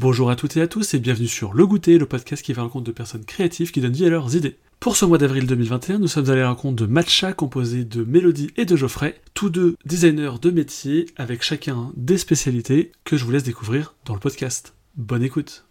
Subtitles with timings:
[0.00, 2.62] Bonjour à toutes et à tous et bienvenue sur Le Goûter, le podcast qui va
[2.62, 4.56] à la rencontre de personnes créatives qui donnent vie à leurs idées.
[4.80, 8.02] Pour ce mois d'avril 2021, nous sommes allés à la rencontre de Matcha composé de
[8.02, 13.26] Mélodie et de Geoffrey, tous deux designers de métier avec chacun des spécialités que je
[13.26, 14.72] vous laisse découvrir dans le podcast.
[14.96, 15.66] Bonne écoute.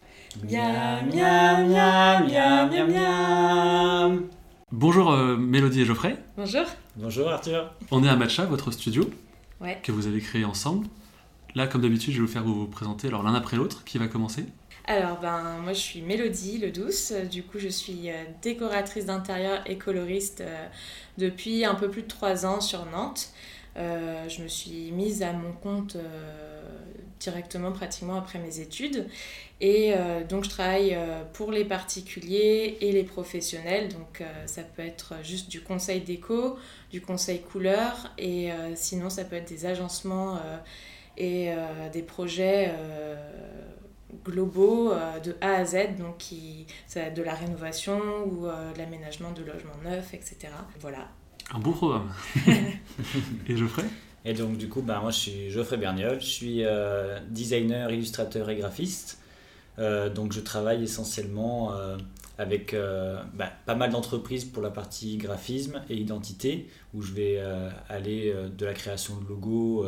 [0.48, 4.22] Miam, miam, miam, miam, miam, miam.
[4.72, 6.18] Bonjour euh, Mélodie et Geoffrey.
[6.38, 6.66] Bonjour.
[6.98, 7.74] Bonjour Arthur.
[7.90, 9.10] On est à Matcha, votre studio
[9.60, 9.80] Ouais.
[9.84, 10.86] que vous avez créé ensemble.
[11.56, 13.84] Là, comme d'habitude, je vais vous faire vous présenter l'un après l'autre.
[13.84, 14.46] Qui va commencer?
[14.86, 17.14] Alors, ben, moi, je suis Mélodie Le Douce.
[17.30, 20.68] Du coup, je suis euh, décoratrice d'intérieur et coloriste euh,
[21.18, 23.30] depuis un peu plus de trois ans sur Nantes.
[23.78, 25.96] Euh, je me suis mise à mon compte
[27.20, 29.08] directement, pratiquement après mes études.
[29.62, 29.94] Et
[30.28, 30.98] donc, je travaille
[31.34, 33.90] pour les particuliers et les professionnels.
[33.90, 36.58] Donc, ça peut être juste du conseil déco,
[36.92, 38.12] du conseil couleur.
[38.18, 40.40] Et sinon, ça peut être des agencements
[41.20, 43.16] et euh, des projets euh,
[44.26, 48.48] globaux euh, de A à Z, donc qui, ça va être de la rénovation ou
[48.48, 50.38] euh, de l'aménagement de logements neufs, etc.
[50.80, 51.10] Voilà.
[51.54, 52.12] Un bon programme.
[53.48, 53.86] et Geoffrey?
[54.26, 58.50] Et donc du coup, bah, moi je suis Geoffrey Berniol, je suis euh, designer, illustrateur
[58.50, 59.20] et graphiste.
[59.78, 61.98] Euh, donc je travaille essentiellement euh,
[62.38, 67.38] avec euh, bah, pas mal d'entreprises pour la partie graphisme et identité, où je vais
[67.38, 69.86] euh, aller euh, de la création de logos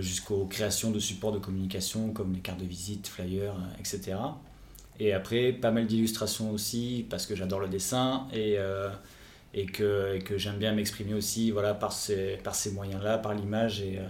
[0.00, 4.16] jusqu'aux créations de supports de communication comme les cartes de visite, flyers, euh, etc.
[5.00, 8.90] Et après, pas mal d'illustrations aussi, parce que j'adore le dessin et, euh,
[9.54, 13.34] et que, et que j'aime bien m'exprimer aussi voilà, par ces, par ces moyens-là, par
[13.34, 14.06] l'image et, euh,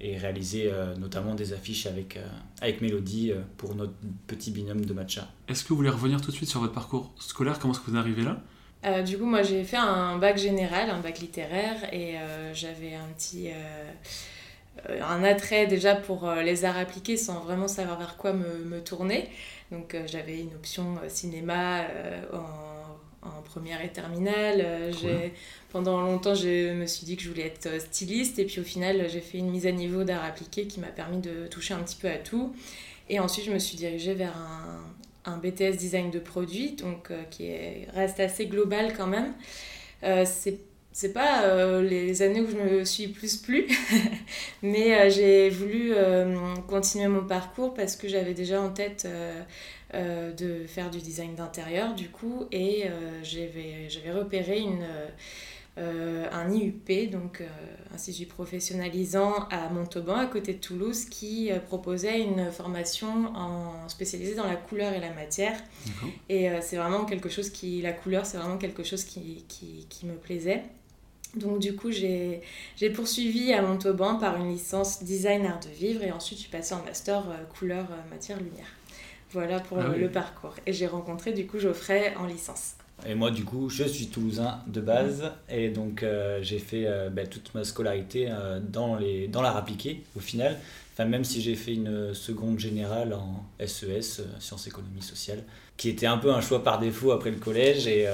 [0.00, 2.26] et réaliser euh, notamment des affiches avec, euh,
[2.62, 3.92] avec Mélodie euh, pour notre
[4.26, 5.28] petit binôme de matcha.
[5.48, 7.58] Est-ce que vous voulez revenir tout de suite sur votre parcours scolaire?
[7.58, 8.40] Comment est-ce que vous en arrivez là?
[8.86, 12.94] Euh, du coup, moi, j'ai fait un bac général, un bac littéraire, et euh, j'avais
[12.94, 13.48] un petit...
[14.90, 18.64] euh, un attrait déjà pour euh, les arts appliqués sans vraiment savoir vers quoi me,
[18.64, 19.28] me tourner.
[19.70, 21.82] Donc euh, j'avais une option cinéma
[22.32, 24.64] en, en première et terminale.
[24.92, 25.00] Cool.
[25.00, 25.32] j'ai-
[25.70, 29.08] Pendant longtemps, je me suis dit que je voulais être styliste, et puis au final,
[29.10, 31.96] j'ai fait une mise à niveau d'arts appliqués qui m'a permis de toucher un petit
[31.96, 32.54] peu à tout.
[33.08, 37.22] Et ensuite, je me suis dirigée vers un, un BTS design de produits, donc euh,
[37.30, 39.32] qui est, reste assez global quand même.
[40.04, 40.58] Euh, c'est
[40.94, 43.66] c'est pas euh, les années où je me suis plus plu,
[44.62, 49.06] mais euh, j'ai voulu euh, continuer mon parcours parce que j'avais déjà en tête
[49.92, 52.84] de faire du design d'intérieur du coup, et
[53.22, 54.86] j'avais j'avais repéré une,
[55.76, 57.42] un IUP, donc
[57.92, 64.46] Institut professionnalisant à Montauban, à côté de Toulouse, qui proposait une formation en, spécialisée dans
[64.46, 65.56] la couleur et la matière.
[65.86, 66.08] D'accord.
[66.28, 70.06] Et c'est vraiment quelque chose qui, la couleur, c'est vraiment quelque chose qui, qui, qui
[70.06, 70.64] me plaisait.
[71.36, 72.42] Donc du coup, j'ai
[72.94, 76.74] poursuivi à Montauban par une licence design art de vivre et ensuite je suis passée
[76.74, 78.66] en master euh, couleur, euh, matière, lumière.
[79.32, 79.98] Voilà pour Ah oui.
[80.00, 80.54] le parcours.
[80.66, 82.74] Et j'ai rencontré du coup Geoffrey en licence.
[83.06, 87.10] Et moi, du coup, je suis toulousain de base, et donc euh, j'ai fait euh,
[87.10, 90.58] bah, toute ma scolarité euh, dans, les, dans l'art appliqué, au final.
[90.92, 95.42] Enfin, même si j'ai fait une seconde générale en SES, euh, Sciences Économie Sociale,
[95.76, 98.06] qui était un peu un choix par défaut après le collège, et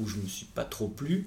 [0.00, 1.26] où je me suis pas trop plu.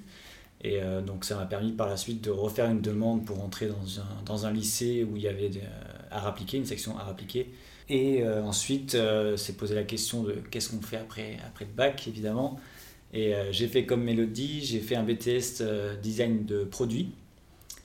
[0.62, 3.66] Et euh, donc ça m'a permis par la suite de refaire une demande pour entrer
[3.66, 7.50] dans un, dans un lycée où il y avait euh, une section art appliqué.
[7.88, 8.96] Et euh, ensuite,
[9.36, 12.58] s'est posé la question de qu'est-ce qu'on fait après, après le bac, évidemment.
[13.12, 15.62] Et j'ai fait comme Mélodie, j'ai fait un BTS
[16.02, 17.10] design de produits.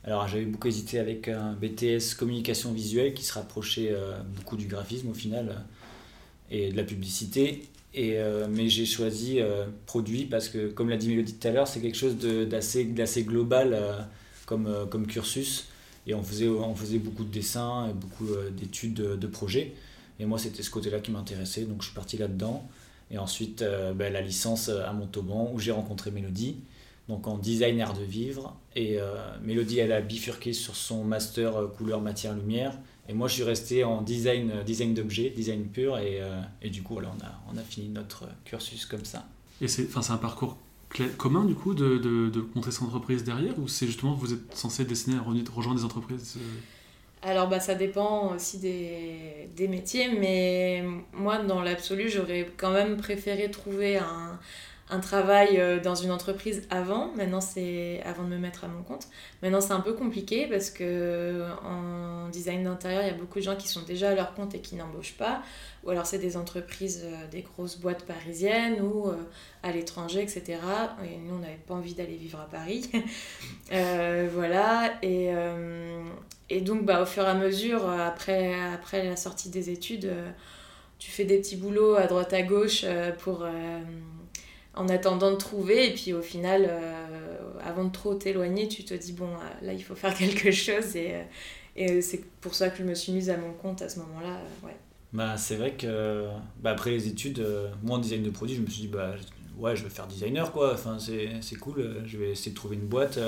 [0.06, 3.94] Alors j'avais beaucoup hésité avec un BTS communication visuelle qui se rapprochait
[4.38, 5.66] beaucoup du graphisme au final
[6.50, 7.64] et de la publicité.
[7.98, 11.52] Et, euh, mais j'ai choisi euh, produit parce que, comme l'a dit Mélodie tout à
[11.52, 14.00] l'heure, c'est quelque chose d'assez global euh,
[14.46, 15.70] comme, comme cursus.
[16.06, 19.74] Et on faisait, on faisait beaucoup de dessins et beaucoup d'études de, projets.
[20.20, 22.70] Et moi, c'était ce côté-là qui m'intéressait, donc je suis parti là-dedans.
[23.10, 23.66] Et ensuite,
[23.96, 26.58] ben, la licence à Montauban, où j'ai rencontré Mélodie,
[27.10, 28.56] donc en design art de vivre.
[28.78, 29.00] Et
[29.44, 32.78] Mélodie, elle a bifurqué sur son master couleur, matière, lumière.
[33.10, 35.98] Et moi, je suis resté en design, euh, design d'objets, design pur.
[35.98, 39.06] Et, euh, et du coup, voilà, on, a, on a fini notre euh, cursus comme
[39.06, 39.26] ça.
[39.62, 40.58] Et c'est enfin, c'est un parcours
[41.18, 44.56] commun du coup de, de, de monter son entreprise derrière ou c'est justement vous êtes
[44.56, 46.38] censé dessiner à re- rejoindre des entreprises
[47.22, 50.84] Alors bah, ça dépend aussi des, des métiers, mais
[51.14, 54.40] moi dans l'absolu j'aurais quand même préféré trouver un,
[54.90, 57.12] un travail euh, dans une entreprise avant.
[57.16, 59.08] Maintenant c'est avant de me mettre à mon compte.
[59.42, 63.44] Maintenant c'est un peu compliqué parce que en design d'intérieur il y a beaucoup de
[63.44, 65.42] gens qui sont déjà à leur compte et qui n'embauchent pas.
[65.84, 69.16] Ou alors c'est des entreprises, euh, des grosses boîtes parisiennes ou euh,
[69.64, 70.60] à l'étranger, etc.
[71.04, 72.90] Et nous on n'avait pas envie d'aller vivre à Paris.
[73.74, 76.02] Euh, voilà et euh,
[76.50, 80.06] et donc, bah, au fur et à mesure, euh, après, après la sortie des études,
[80.06, 80.30] euh,
[80.98, 82.86] tu fais des petits boulots à droite à gauche
[83.20, 83.46] pour
[84.78, 85.90] en attendant de trouver.
[85.90, 86.70] Et puis au final,
[87.64, 89.30] avant de trop t'éloigner, tu te dis, bon,
[89.62, 90.96] là, il faut faire quelque chose.
[90.96, 91.16] Et,
[91.76, 94.40] et c'est pour ça que je me suis mise à mon compte à ce moment-là.
[94.64, 94.76] ouais.
[95.14, 96.28] Bah, c'est vrai que
[96.62, 97.46] bah, après les études,
[97.82, 99.16] moi en design de produit, je me suis dit, bah,
[99.58, 100.74] ouais, je vais faire designer quoi.
[100.74, 102.04] Enfin, c'est cool.
[102.06, 103.20] Je vais essayer de trouver une boîte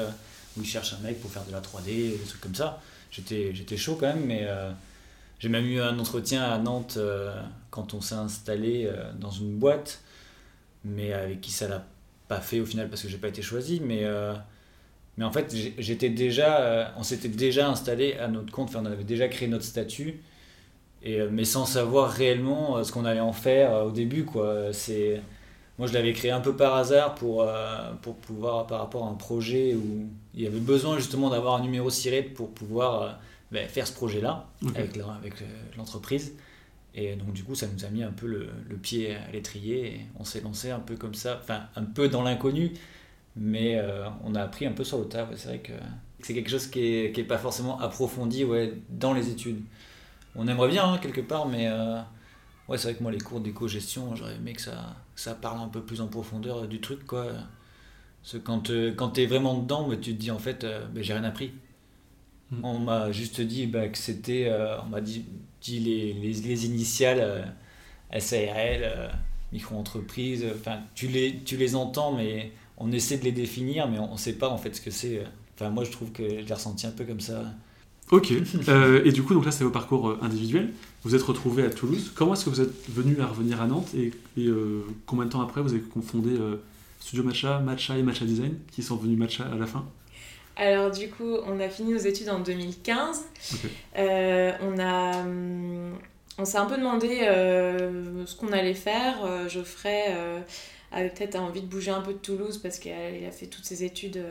[0.57, 2.81] où ils cherchent un mec pour faire de la 3D, des trucs comme ça.
[3.12, 4.72] J'étais, chaud quand même, mais euh,
[5.40, 7.34] j'ai même eu un entretien à Nantes euh,
[7.72, 10.01] quand on s'est installé euh, dans une boîte,
[10.84, 11.86] mais avec qui ça l'a
[12.28, 13.81] pas fait au final parce que j'ai pas été choisi.
[13.84, 14.04] Mais,
[15.18, 19.04] mais en fait, j'étais déjà, on s'était déjà installé à notre compte, enfin, on avait
[19.04, 20.22] déjà créé notre statut,
[21.04, 24.26] et, mais sans savoir réellement ce qu'on allait en faire au début.
[24.26, 24.72] Quoi.
[24.74, 25.22] C'est,
[25.78, 27.46] moi, je l'avais créé un peu par hasard pour,
[28.02, 30.08] pour pouvoir, par rapport à un projet où
[30.40, 33.10] il y avait besoin justement d'avoir un numéro SIRET pour pouvoir euh,
[33.52, 35.46] ben, faire ce projet-là avec euh,
[35.78, 36.34] l'entreprise.
[36.95, 39.88] Et donc du coup, ça nous a mis un peu le, le pied à l'étrier
[39.95, 42.74] et on s'est lancé un peu comme ça, enfin un peu dans l'inconnu,
[43.36, 45.27] mais euh, on a appris un peu sur le tas.
[45.36, 45.74] C'est vrai que
[46.21, 49.62] c'est quelque chose qui n'est qui est pas forcément approfondi ouais, dans les études.
[50.36, 51.69] On aimerait bien hein, quelque part, mais
[52.68, 55.69] ouais, c'est vrai que moi les cours d'éco-gestion, j'aurais aimé que ça, ça parle un
[55.69, 57.06] peu plus en profondeur du truc.
[57.06, 57.25] quoi
[58.44, 61.01] quand, euh, quand tu es vraiment dedans, bah, tu te dis en fait, euh, bah,
[61.01, 61.53] j'ai rien appris.
[62.51, 62.65] Hmm.
[62.65, 65.25] On m'a juste dit bah, que c'était, euh, on m'a dit,
[65.62, 67.54] dit les, les, les, initiales
[68.18, 69.12] SARL,
[69.52, 74.14] micro-entreprise, enfin, tu les, tu les entends, mais on essaie de les définir, mais on
[74.14, 75.24] ne sait pas en fait ce que c'est.
[75.56, 77.44] Enfin, moi je trouve que je l'ai ressenti un peu comme ça.
[78.12, 80.74] Ok, et du coup, donc là c'est vos parcours individuels.
[81.04, 82.12] Vous êtes retrouvé à Toulouse.
[82.16, 84.12] Comment est-ce que vous êtes venu à revenir à Nantes et,
[85.06, 86.32] combien de temps après vous avez confondé
[87.00, 89.86] Studio Matcha, Matcha et Matcha Design, qui sont venus Matcha à la fin?
[90.60, 93.26] Alors du coup, on a fini nos études en 2015.
[93.98, 95.98] Euh, on a, hum,
[96.38, 99.24] on s'est un peu demandé euh, ce qu'on allait faire.
[99.24, 100.14] Euh, Geoffrey
[100.92, 103.84] avait peut-être envie de bouger un peu de Toulouse parce qu'il a fait toutes ses
[103.84, 104.24] études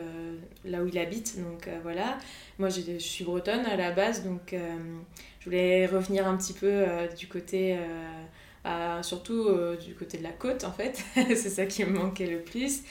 [0.65, 1.39] là où il habite.
[1.39, 2.17] Donc voilà.
[2.59, 6.85] Moi, je suis bretonne à la base, donc je voulais revenir un petit peu
[7.17, 7.77] du côté
[9.01, 9.47] surtout
[9.83, 11.03] du côté de la côte en fait.
[11.15, 12.83] c'est ça qui me manquait le plus.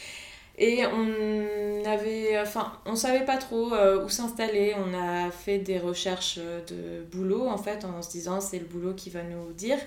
[0.59, 4.75] Et on avait, enfin, on savait pas trop euh, où s'installer.
[4.77, 8.95] On a fait des recherches de boulot en fait en se disant c'est le boulot
[8.95, 9.79] qui va nous dire.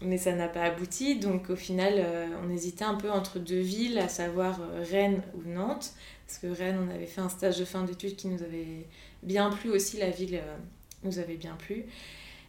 [0.00, 1.16] Mais ça n'a pas abouti.
[1.16, 4.58] Donc au final, euh, on hésitait un peu entre deux villes, à savoir
[4.90, 5.92] Rennes ou Nantes.
[6.26, 8.86] Parce que Rennes, on avait fait un stage de fin d'études qui nous avait
[9.22, 9.98] bien plu aussi.
[9.98, 10.40] La ville
[11.04, 11.86] nous avait bien plu.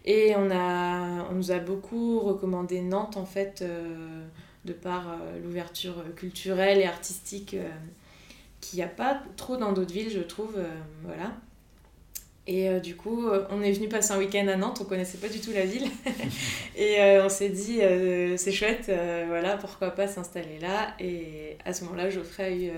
[0.06, 4.26] Et on, a, on nous a beaucoup recommandé Nantes, en fait, euh,
[4.66, 7.70] de par euh, l'ouverture culturelle et artistique euh,
[8.62, 10.58] qu'il n'y a pas trop dans d'autres villes, je trouve.
[11.04, 11.34] voilà.
[12.46, 15.40] Et du coup, on est venu passer un week-end à Nantes, on connaissait pas du
[15.40, 15.88] tout la ville.
[16.76, 17.80] et on s'est dit,
[18.38, 18.92] c'est chouette,
[19.28, 20.96] voilà, pourquoi pas s'installer là.
[21.00, 22.72] Et à ce moment-là, Geoffrey a eu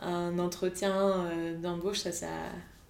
[0.00, 1.30] un entretien
[1.60, 2.28] d'embauche, ça, ça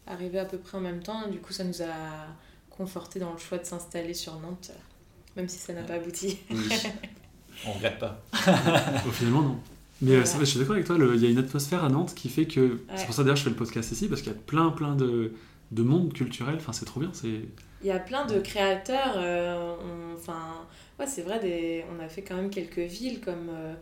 [0.06, 1.28] arrivé à peu près en même temps.
[1.28, 2.26] Du coup, ça nous a
[2.70, 4.70] conforté dans le choix de s'installer sur Nantes,
[5.36, 6.38] même si ça n'a pas abouti.
[7.66, 8.22] On regrette pas.
[9.06, 9.60] Au finalement, non.
[10.02, 12.28] Mais euh, je suis d'accord avec toi, il y a une atmosphère à Nantes qui
[12.28, 12.80] fait que.
[12.96, 14.94] C'est pour ça d'ailleurs je fais le podcast ici, parce qu'il y a plein, plein
[14.94, 15.32] de,
[15.72, 16.56] de monde culturel.
[16.56, 17.12] Enfin, c'est trop bien.
[17.22, 19.14] Il y a plein de créateurs.
[19.16, 19.74] Euh,
[20.16, 20.66] enfin,
[20.98, 23.74] ouais, c'est vrai, des, on a fait quand même quelques villes comme euh,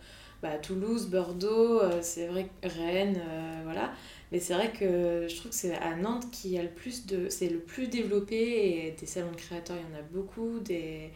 [0.43, 3.21] bah, Toulouse, Bordeaux, c'est vrai, Rennes,
[3.65, 3.93] voilà.
[4.33, 7.07] Mais c'est vrai que je trouve que c'est à Nantes qu'il y a le plus
[7.07, 7.29] de.
[7.29, 11.11] C'est le plus développé et des salons de créateurs, il y en a beaucoup, des,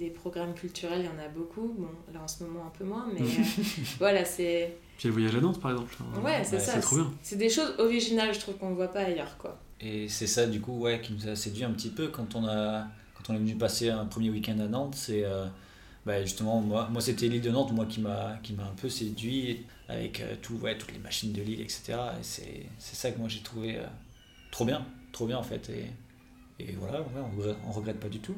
[0.00, 1.74] des programmes culturels, il y en a beaucoup.
[1.78, 3.62] Bon, là en ce moment un peu moins, mais euh,
[3.98, 4.76] voilà, c'est.
[4.98, 5.96] Puis le voyage à Nantes par exemple.
[6.22, 6.72] Ouais, c'est ça.
[6.72, 7.12] C'est trop bien.
[7.22, 9.58] C'est des choses originales, je trouve qu'on ne voit pas ailleurs, quoi.
[9.80, 12.46] Et c'est ça, du coup, ouais, qui nous a séduit un petit peu quand on,
[12.46, 14.94] a, quand on est venu passer un premier week-end à Nantes.
[14.96, 15.24] C'est.
[15.24, 15.46] Euh,
[16.06, 20.20] bah justement, moi, moi c'était l'île de Nantes, moi qui m'a un peu séduit avec
[20.20, 21.94] euh, tout, ouais, toutes les machines de l'île, etc.
[22.18, 23.84] Et c'est ça que moi j'ai trouvé euh,
[24.50, 25.68] trop bien, trop bien en fait.
[25.68, 28.36] Et, et voilà, on, regrette, regrette pas du tout.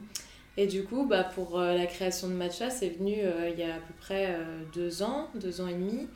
[0.56, 3.74] Et du coup, bah, pour euh, la création de Matcha, c'est venu il y a
[3.74, 4.36] à peu près
[4.74, 6.08] deux ans, deux ans et demi.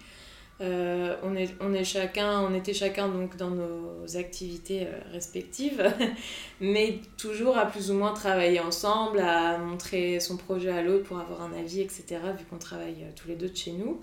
[0.60, 5.90] on, est, on, est chacun, on était chacun donc dans nos activités respectives,
[6.60, 11.18] mais toujours à plus ou moins travailler ensemble, à montrer son projet à l'autre pour
[11.18, 12.04] avoir un avis, etc.,
[12.38, 14.00] vu qu'on travaille tous les deux de chez nous.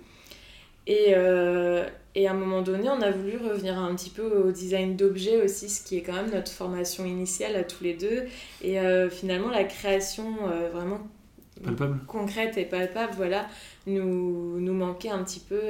[0.88, 4.52] Et, euh, et, à un moment donné, on a voulu revenir un petit peu au
[4.52, 8.24] design d'objets aussi, ce qui est quand même notre formation initiale à tous les deux.
[8.62, 11.00] Et euh, finalement, la création euh, vraiment
[12.08, 13.48] concrète et palpable, voilà,
[13.88, 15.62] nous, nous manquait un petit peu.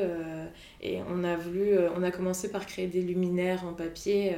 [0.82, 4.36] et on a voulu, on a commencé par créer des luminaires en papier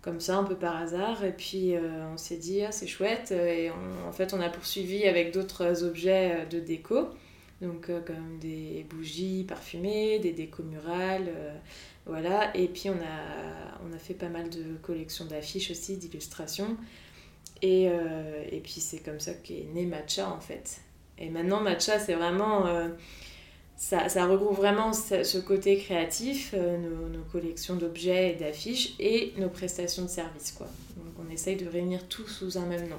[0.00, 1.22] comme ça, un peu par hasard.
[1.22, 1.74] Et puis
[2.12, 3.30] on s'est dit, ah, c'est chouette.
[3.32, 3.70] Et
[4.08, 7.10] en fait, on a poursuivi avec d'autres objets de déco.
[7.60, 11.30] Donc, comme des bougies parfumées, des décos murales.
[12.04, 12.54] voilà.
[12.56, 16.76] Et puis, on a, on a fait pas mal de collections d'affiches aussi, d'illustrations.
[17.62, 20.80] Et, et puis, c'est comme ça qu'est né Matcha, en fait.
[21.16, 22.66] Et maintenant, Matcha, c'est vraiment
[23.76, 29.32] ça, ça, regroupe vraiment ce, côté créatif, euh, nos, nos, collections d'objets et d'affiches et
[29.38, 30.52] nos prestations de services.
[30.52, 30.68] Quoi.
[30.96, 32.98] Donc on essaye de réunir tout sous un même nom.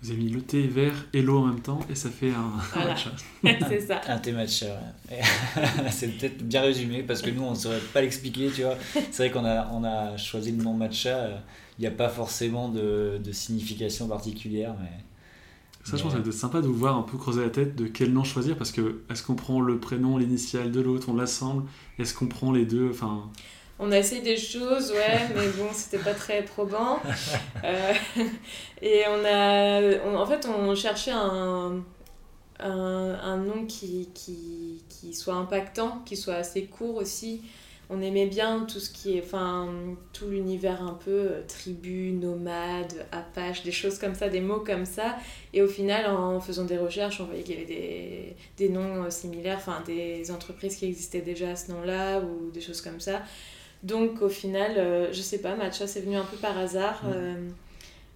[0.00, 2.52] Vous avez mis le thé vert et l'eau en même temps et ça fait un,
[2.84, 3.10] matcha.
[3.68, 4.00] c'est ça.
[4.06, 4.66] un thé matcha.
[5.90, 8.76] c'est peut-être bien résumé parce que nous on ne saurait pas l'expliquer, tu vois.
[9.10, 11.42] C'est vrai qu'on a, on a choisi le nom matcha.
[11.78, 14.90] Il n'y a pas forcément de, de signification particulière, mais
[15.84, 17.86] ça, je pense que c'est sympa de vous voir un peu creuser la tête de
[17.86, 21.64] quel nom choisir parce que est-ce qu'on prend le prénom, l'initial de l'autre, on l'assemble?
[21.98, 22.90] Est-ce qu'on prend les deux?
[22.90, 23.30] Enfin...
[23.78, 27.00] On a essayé des choses, ouais, mais bon, c'était pas très probant.
[27.64, 27.92] Euh,
[28.82, 30.20] et on a.
[30.20, 31.82] en fait, on cherchait un,
[32.60, 37.42] un, un nom qui, qui, qui, soit impactant, qui soit assez court aussi
[37.90, 39.72] on aimait bien tout ce qui est, enfin,
[40.12, 44.84] tout l'univers un peu euh, tribu, nomade, apache, des choses comme ça, des mots comme
[44.84, 45.16] ça.
[45.54, 49.04] Et au final, en faisant des recherches, on voyait qu'il y avait des, des noms
[49.04, 53.00] euh, similaires, enfin, des entreprises qui existaient déjà à ce nom-là ou des choses comme
[53.00, 53.22] ça.
[53.82, 57.02] Donc au final, euh, je sais pas, Matcha, c'est venu un peu par hasard.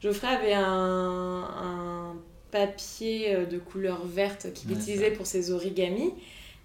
[0.01, 2.17] Geoffrey avait un, un
[2.51, 6.13] papier de couleur verte qu'il utilisait pour ses origamis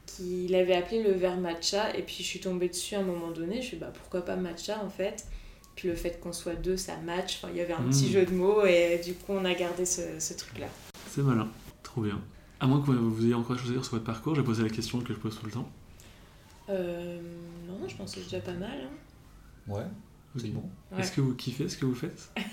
[0.07, 1.95] qu'il avait appelé le verre matcha.
[1.95, 3.61] Et puis je suis tombée dessus à un moment donné.
[3.61, 5.25] Je suis bah pourquoi pas matcha en fait?
[5.75, 7.37] Puis le fait qu'on soit deux, ça match.
[7.37, 8.13] Enfin, il y avait un petit hmm.
[8.13, 10.67] jeu de mots et du coup on a gardé ce, ce truc-là.
[11.11, 11.47] C'est malin,
[11.83, 12.19] trop bien.
[12.59, 14.63] À moins que vous ayez encore quelque chose à dire sur votre parcours, j'ai posé
[14.63, 15.69] la question que je pose tout le temps.
[16.69, 17.19] Euh,
[17.67, 18.69] non, je pense que c'est déjà pas mal.
[18.83, 19.73] Hein.
[19.73, 19.85] Ouais,
[20.37, 20.63] c'est bon.
[20.97, 22.29] Est-ce que vous kiffez ce que vous faites?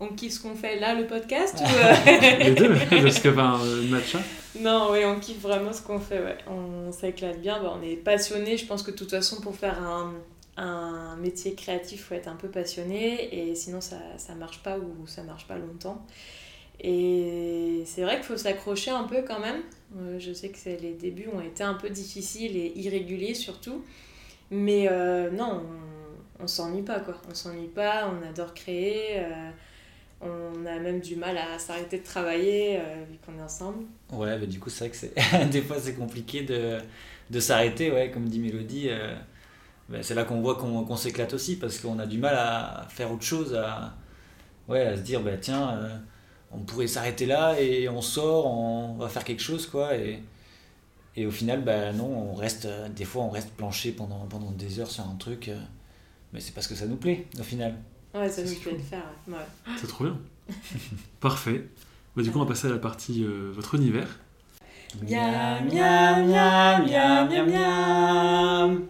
[0.00, 3.58] On kiffe ce qu'on fait là, le podcast ou euh, Les deux, parce que ben,
[3.88, 4.18] matcha
[4.58, 6.36] Non, oui, on kiffe vraiment ce qu'on fait, ouais.
[6.48, 8.56] On s'éclate bien, on est passionné.
[8.56, 10.12] Je pense que de toute façon, pour faire un,
[10.56, 13.96] un métier créatif, il faut être un peu passionné, et sinon ça
[14.30, 16.04] ne marche pas ou ça marche pas longtemps.
[16.80, 19.62] Et c'est vrai qu'il faut s'accrocher un peu quand même.
[19.96, 23.84] Euh, je sais que les débuts ont été un peu difficiles et irréguliers surtout.
[24.50, 25.64] Mais euh, non,
[26.40, 27.20] on, on s'ennuie pas quoi.
[27.30, 29.24] On s'ennuie pas, on adore créer.
[30.20, 33.84] On a même du mal à s'arrêter de travailler euh, vu qu'on est ensemble.
[34.10, 36.78] Ouais, mais du coup, c'est vrai que c'est des fois c'est compliqué de,
[37.30, 38.88] de s'arrêter, ouais, comme dit Mélodie.
[38.88, 39.14] Euh,
[39.90, 43.12] ben, c'est là qu'on voit qu'on s'éclate aussi parce qu'on a du mal à faire
[43.12, 43.94] autre chose, à,
[44.68, 45.96] ouais, à se dire, bah, tiens, euh,
[46.54, 49.96] on pourrait s'arrêter là et on sort, on va faire quelque chose, quoi.
[49.96, 50.20] Et,
[51.16, 54.80] et au final, bah, non, on reste, des fois, on reste planché pendant, pendant des
[54.80, 55.50] heures sur un truc,
[56.32, 57.76] mais c'est parce que ça nous plaît, au final.
[58.14, 59.04] Ouais, ça nous plaît de faire.
[59.28, 59.34] Ouais.
[59.76, 60.18] C'est trop bien.
[61.20, 61.68] Parfait.
[62.16, 64.08] Bah, du coup, on va passer à la partie euh, votre univers.
[65.02, 68.86] Miam, miam, miam, miam, miam, miam.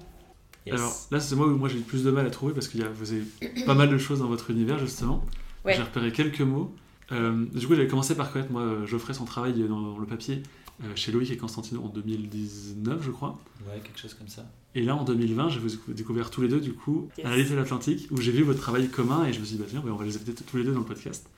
[0.71, 2.81] Alors là, c'est moi où moi j'ai eu plus de mal à trouver parce qu'il
[2.81, 3.23] y a vous avez
[3.67, 5.23] pas mal de choses dans votre univers justement.
[5.67, 6.75] J'ai repéré quelques mots.
[7.13, 10.43] Euh, du coup, j'avais commencé par connaître moi Geoffrey son travail dans le papier
[10.83, 13.39] euh, chez Loïc et Constantino en 2019, je crois.
[13.67, 14.45] Ouais, quelque chose comme ça.
[14.75, 15.61] Et là, en 2020, j'ai
[15.95, 18.89] découvert tous les deux, du coup, à la de l'Atlantique, où j'ai vu votre travail
[18.89, 20.73] commun et je me suis dit, bah tiens, on va les inviter tous les deux
[20.73, 21.29] dans le podcast.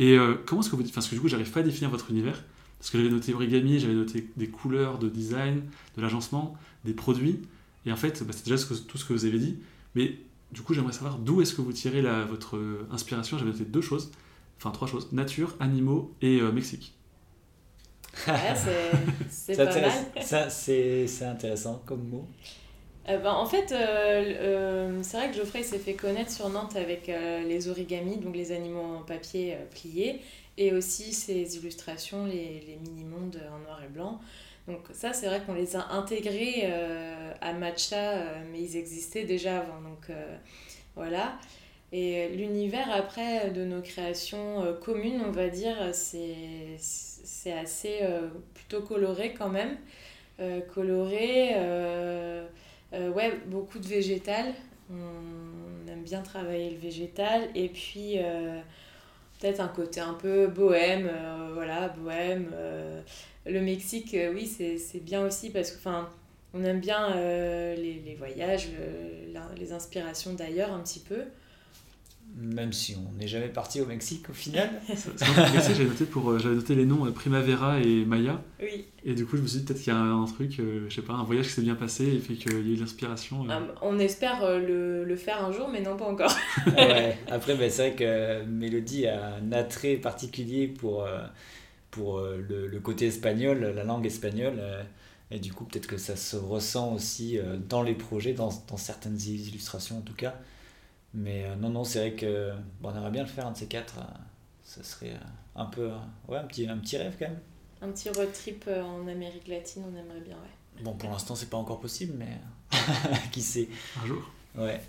[0.00, 1.90] Et euh, comment est-ce que vous dites, parce que du coup, j'arrive pas à définir
[1.90, 2.42] votre univers,
[2.78, 5.62] parce que j'avais noté origami, j'avais noté des couleurs de design,
[5.96, 7.38] de l'agencement, des produits,
[7.86, 9.58] et en fait, bah, c'est déjà tout ce que vous avez dit,
[9.94, 10.18] mais
[10.50, 13.38] du coup, j'aimerais savoir d'où est-ce que vous tirez la, votre inspiration.
[13.38, 14.10] J'avais noté deux choses,
[14.62, 16.94] enfin trois choses, nature, animaux et euh, Mexique.
[19.28, 19.90] c'est pas mal.
[20.20, 22.28] Ça, c'est intéressant comme mot.
[23.08, 26.76] Euh, ben, en fait, euh, euh, c'est vrai que Geoffrey s'est fait connaître sur Nantes
[26.76, 30.20] avec les origamis, donc les animaux en papier pliés,
[30.56, 34.20] et aussi ses illustrations, les, les mini-mondes en noir et blanc.
[34.68, 36.70] Donc ça, c'est vrai qu'on les a intégrés
[37.40, 39.80] à Matcha, mais ils existaient déjà avant.
[39.80, 40.08] Donc
[40.94, 41.38] voilà.
[41.92, 49.34] Et l'univers après de nos créations communes, on va dire, c'est assez euh, plutôt coloré
[49.36, 49.76] quand même.
[50.40, 52.46] Euh, coloré, euh,
[52.92, 54.54] ouais, beaucoup de végétal.
[54.90, 57.48] On aime bien travailler le végétal.
[57.54, 58.18] Et puis,
[59.40, 61.10] peut-être un côté un peu bohème,
[61.54, 62.52] voilà, bohème.
[63.46, 66.10] le Mexique, oui, c'est bien aussi parce que, enfin,
[66.54, 67.14] on aime bien
[67.74, 68.68] les, voyages,
[69.58, 71.24] les inspirations d'ailleurs un petit peu.
[72.34, 74.70] Même si on n'est jamais parti au Mexique au final.
[74.88, 78.40] j'avais noté, pour, euh, j'avais noté les noms euh, Primavera et Maya.
[78.60, 78.86] Oui.
[79.04, 80.94] Et du coup, je me suis dit peut-être qu'il y a un, truc, euh, je
[80.94, 83.44] sais pas, un voyage qui s'est bien passé et fait qu'il y a eu l'inspiration.
[83.50, 86.34] Ah, on espère le, le, faire un jour, mais non pas encore.
[86.66, 87.18] ouais.
[87.30, 91.06] Après, ben, c'est vrai que Mélodie a un attrait particulier pour,
[91.90, 94.62] pour le, le, côté espagnol, la langue espagnole.
[95.30, 99.20] Et du coup, peut-être que ça se ressent aussi dans les projets, dans, dans certaines
[99.20, 100.34] illustrations en tout cas.
[101.14, 103.56] Mais euh, non, non, c'est vrai que bon, on aimerait bien le faire, un de
[103.56, 103.98] ces quatre.
[103.98, 104.18] Euh,
[104.64, 105.90] ça serait euh, un peu
[106.28, 107.38] ouais, un, petit, un petit rêve quand même.
[107.82, 110.82] Un petit road trip en Amérique latine, on aimerait bien, ouais.
[110.84, 112.38] Bon, pour l'instant, c'est pas encore possible, mais
[113.32, 113.68] qui sait.
[114.02, 114.22] Un jour.
[114.56, 114.80] Ouais.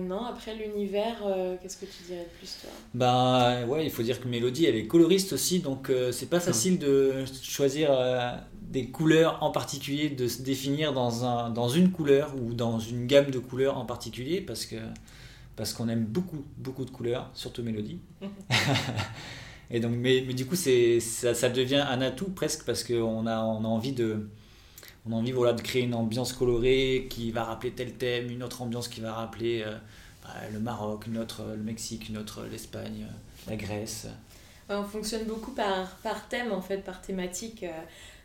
[0.00, 1.16] non, après l'univers,
[1.62, 2.70] qu'est-ce que tu dirais de plus toi?
[2.92, 6.78] Ben ouais, il faut dire que Mélodie, elle est coloriste aussi, donc c'est pas facile
[6.78, 7.90] de choisir
[8.60, 13.06] des couleurs en particulier, de se définir dans, un, dans une couleur ou dans une
[13.06, 14.76] gamme de couleurs en particulier, parce que
[15.58, 18.00] parce qu'on aime beaucoup, beaucoup de couleurs, surtout mélodie.
[19.70, 23.26] et donc, mais, mais du coup, c'est, ça, ça, devient un atout presque parce qu'on
[23.26, 24.28] a, on a envie de,
[25.04, 28.44] on a envie voilà, de créer une ambiance colorée qui va rappeler tel thème, une
[28.44, 29.76] autre ambiance qui va rappeler euh,
[30.22, 33.06] bah, le Maroc, une autre le Mexique, une autre l'Espagne,
[33.48, 34.06] la Grèce.
[34.68, 37.64] on fonctionne beaucoup par, par thème, en fait, par thématique.
[37.64, 37.72] Euh,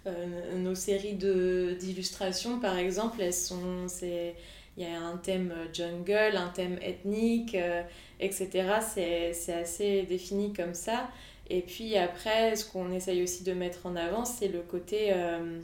[0.06, 4.36] euh, nos séries de, d'illustrations, par exemple, elles sont, c'est,
[4.78, 7.84] il y a un thème jungle, un thème ethnique, euh,
[8.20, 8.50] etc.
[8.82, 11.10] C'est assez défini comme ça.
[11.50, 15.60] Et puis après, ce qu'on essaye aussi de mettre en avant, c'est le côté euh,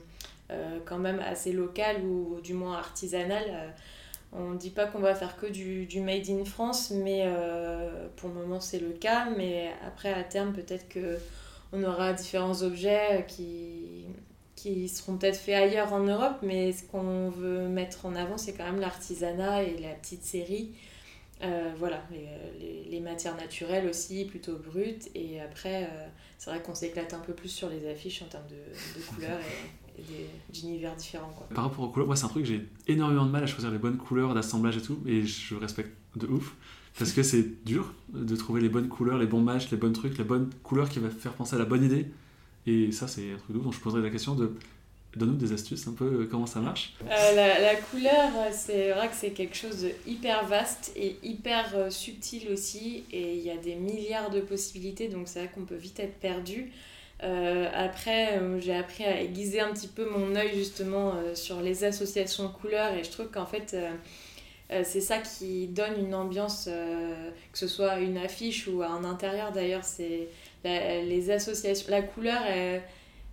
[0.51, 3.73] euh, quand même assez local ou du moins artisanal.
[4.31, 7.27] On ne dit pas qu'on va faire que du, du, made in France, mais
[8.15, 9.27] pour le moment c'est le cas.
[9.35, 14.05] Mais après, à terme, peut-être qu'on aura différents objets qui,
[14.61, 18.53] qui seront peut-être faits ailleurs en Europe, mais ce qu'on veut mettre en avant, c'est
[18.53, 20.71] quand même l'artisanat et la petite série.
[21.41, 22.03] Euh, voilà,
[22.59, 25.09] les, matières naturelles aussi, plutôt brutes.
[25.15, 28.47] Et après, euh, c'est vrai qu'on s'éclate un peu plus sur les affiches en termes
[28.47, 29.39] de, couleurs
[29.97, 31.33] et, d'univers différents.
[31.55, 33.77] Par rapport aux couleurs, moi, c'est un truc j'ai énormément de mal à choisir les
[33.77, 36.55] bonnes couleurs d'assemblage et tout, et je respecte de ouf.
[36.97, 40.17] Parce que c'est dur de trouver les bonnes couleurs, les bons matchs, les bonnes trucs,
[40.17, 42.07] les bonnes couleurs qui vont faire penser à la bonne idée.
[42.69, 43.63] Et ça, c'est un truc ouf.
[43.63, 44.53] Donc, je poserai la question de
[45.15, 46.93] Donne-nous des astuces un peu euh, comment ça marche.
[47.03, 51.89] Euh, la, couleur, c'est vrai que c'est quelque chose de hyper vaste et hyper euh,
[51.89, 53.05] subtil aussi.
[53.11, 56.19] Et il y a des milliards de possibilités, donc c'est vrai qu'on peut vite être
[56.19, 56.71] perdu.
[57.21, 62.53] après, j'ai appris à aiguiser un petit peu mon œil justement sur les associations de
[62.53, 63.75] couleurs et je trouve qu'en fait,
[64.69, 69.83] c'est ça qui donne une ambiance, que ce soit une affiche ou un intérieur d'ailleurs,
[69.83, 70.27] c'est
[70.63, 72.43] les associations, la couleur,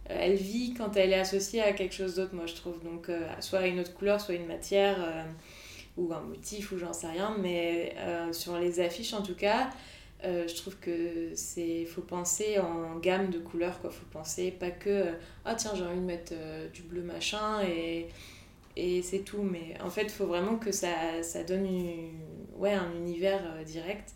[0.08, 2.82] elle, vit quand elle est associée à quelque chose d'autre, moi je trouve.
[2.82, 5.24] Donc, euh, soit une autre couleur, soit une matière, euh,
[5.96, 7.36] ou un motif, ou j'en sais rien.
[7.40, 9.70] Mais euh, sur les affiches, en tout cas,
[10.24, 15.04] je trouve que c'est faut penser en gamme de couleurs quoi faut penser pas que
[15.44, 16.32] ah tiens j'ai envie de mettre
[16.72, 17.60] du bleu machin
[18.76, 21.66] et c'est tout mais en fait il faut vraiment que ça, ça donne
[22.56, 24.12] ouais, un univers direct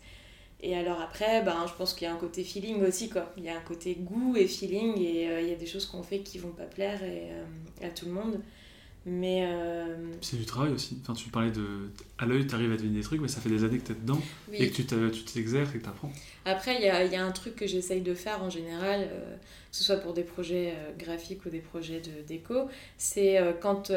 [0.63, 3.33] et alors après, ben, je pense qu'il y a un côté feeling aussi, quoi.
[3.35, 5.85] Il y a un côté goût et feeling, et euh, il y a des choses
[5.87, 7.43] qu'on fait qui vont pas plaire euh,
[7.81, 8.41] à tout le monde.
[9.05, 9.47] Mais...
[9.47, 10.97] Euh, c'est du travail aussi.
[11.01, 11.89] Enfin, tu parlais de...
[12.17, 13.91] À l'œil, tu arrives à deviner des trucs, mais ça fait des années que tu
[13.93, 16.11] es dedans, et que tu t'exerces et que tu apprends.
[16.45, 19.77] Après, il y a, y a, un truc que j'essaye de faire en général, que
[19.77, 23.91] ce soit pour des projets graphiques ou des projets de déco, c'est quand...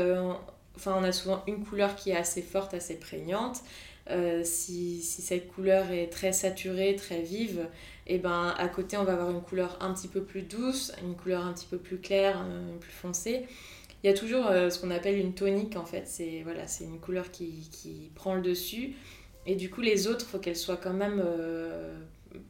[0.77, 3.63] Enfin, on a souvent une couleur qui est assez forte, assez prégnante,
[4.11, 7.69] euh, si, si, cette couleur est très saturée, très vive,
[8.07, 10.93] et eh ben à côté on va avoir une couleur un petit peu plus douce,
[11.03, 13.47] une couleur un petit peu plus claire, euh, plus foncée.
[14.05, 16.85] Il y a toujours euh, ce qu'on appelle une tonique en fait, c'est voilà, c'est
[16.85, 18.95] une couleur qui, qui, prend le dessus.
[19.47, 21.25] Et du coup les autres, il faut qu'elles soient quand même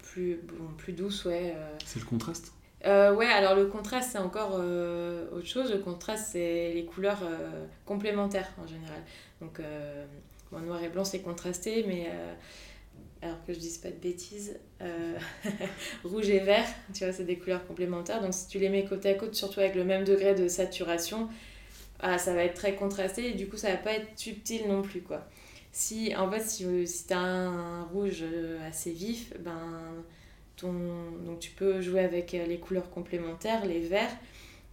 [0.03, 1.25] plus, bon, plus douces.
[1.25, 2.53] Ouais, C'est le contraste?
[2.85, 5.73] Ouais, alors le contraste, c'est encore autre chose.
[5.73, 7.23] Le contraste, c'est les couleurs
[7.87, 9.03] complémentaires en général.
[9.41, 9.61] Donc,
[10.61, 12.35] noir et blanc, c'est contrasté, mais euh,
[13.25, 15.19] alors que je dise pas de bêtises, euh,
[16.05, 18.21] rouge et vert, tu vois, c'est des couleurs complémentaires.
[18.21, 21.29] Donc si tu les mets côte à côte, surtout avec le même degré de saturation,
[22.01, 24.83] ah, ça va être très contrasté et du coup ça va pas être subtil non
[24.83, 25.27] plus quoi.
[25.73, 30.05] Si en fait si, si tu as un, rouge euh, assez vif, ben
[30.57, 30.73] ton
[31.25, 34.15] donc tu peux jouer avec les couleurs complémentaires, les verts,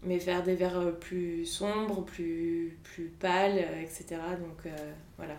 [0.04, 4.20] mais faire des verts plus sombres, plus plus pâles, etc.
[4.40, 4.72] Donc
[5.18, 5.36] voilà.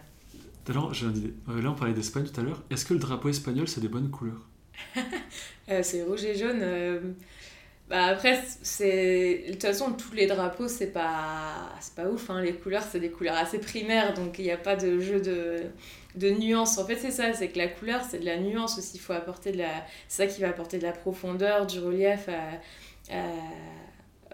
[0.69, 2.63] Alors, j'ai euh, là, on parlait d'Espagne tout à l'heure.
[2.71, 4.49] Est-ce que le drapeau espagnol, c'est des bonnes couleurs
[5.69, 6.61] euh, C'est rouge et jaune.
[6.63, 7.01] Euh,
[7.89, 12.31] Bah après, c'est de toute façon, tous les drapeaux, c'est pas, pas ouf.
[12.31, 12.41] Hein.
[12.43, 15.63] Les couleurs, c'est des couleurs assez primaires, donc il n'y a pas de jeu de,
[16.15, 16.79] de nuances.
[16.79, 18.99] En fait, c'est ça, c'est que la couleur, c'est de la nuance aussi.
[18.99, 19.85] Faut apporter de la...
[20.09, 22.29] C'est ça qui va apporter de la profondeur, du relief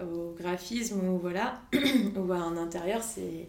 [0.01, 1.61] au graphisme, ou voilà.
[2.17, 3.49] ou à un intérieur, c'est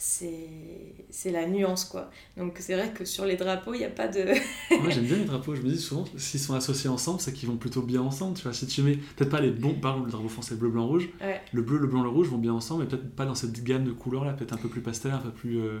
[0.00, 2.10] c'est la nuance quoi.
[2.38, 4.24] Donc c'est vrai que sur les drapeaux, il n'y a pas de...
[4.80, 7.48] Moi j'aime bien les drapeaux, je me dis souvent, s'ils sont associés ensemble, c'est qu'ils
[7.48, 8.36] vont plutôt bien ensemble.
[8.36, 10.70] Tu vois, si tu mets peut-être pas les bons, par exemple le drapeau français bleu,
[10.70, 11.10] blanc, rouge,
[11.52, 13.84] le bleu, le blanc, le rouge vont bien ensemble, mais peut-être pas dans cette gamme
[13.84, 15.60] de couleurs là, peut-être un peu plus pastel, un peu plus...
[15.60, 15.80] Euh,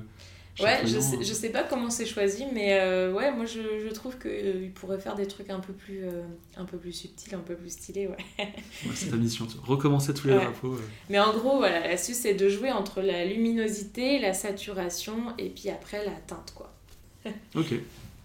[0.58, 3.94] Ouais, je sais, je sais pas comment c'est choisi, mais euh, ouais, moi je, je
[3.94, 6.22] trouve qu'il euh, pourrait faire des trucs un peu plus, euh,
[6.56, 8.08] un peu plus subtils, un peu plus stylés.
[8.08, 8.16] Ouais.
[8.38, 10.76] ouais c'est ta mission, recommencer tous les drapeaux.
[11.08, 15.70] Mais en gros, voilà, l'astuce c'est de jouer entre la luminosité, la saturation et puis
[15.70, 16.52] après la teinte.
[16.54, 16.72] quoi.
[17.54, 17.74] ok.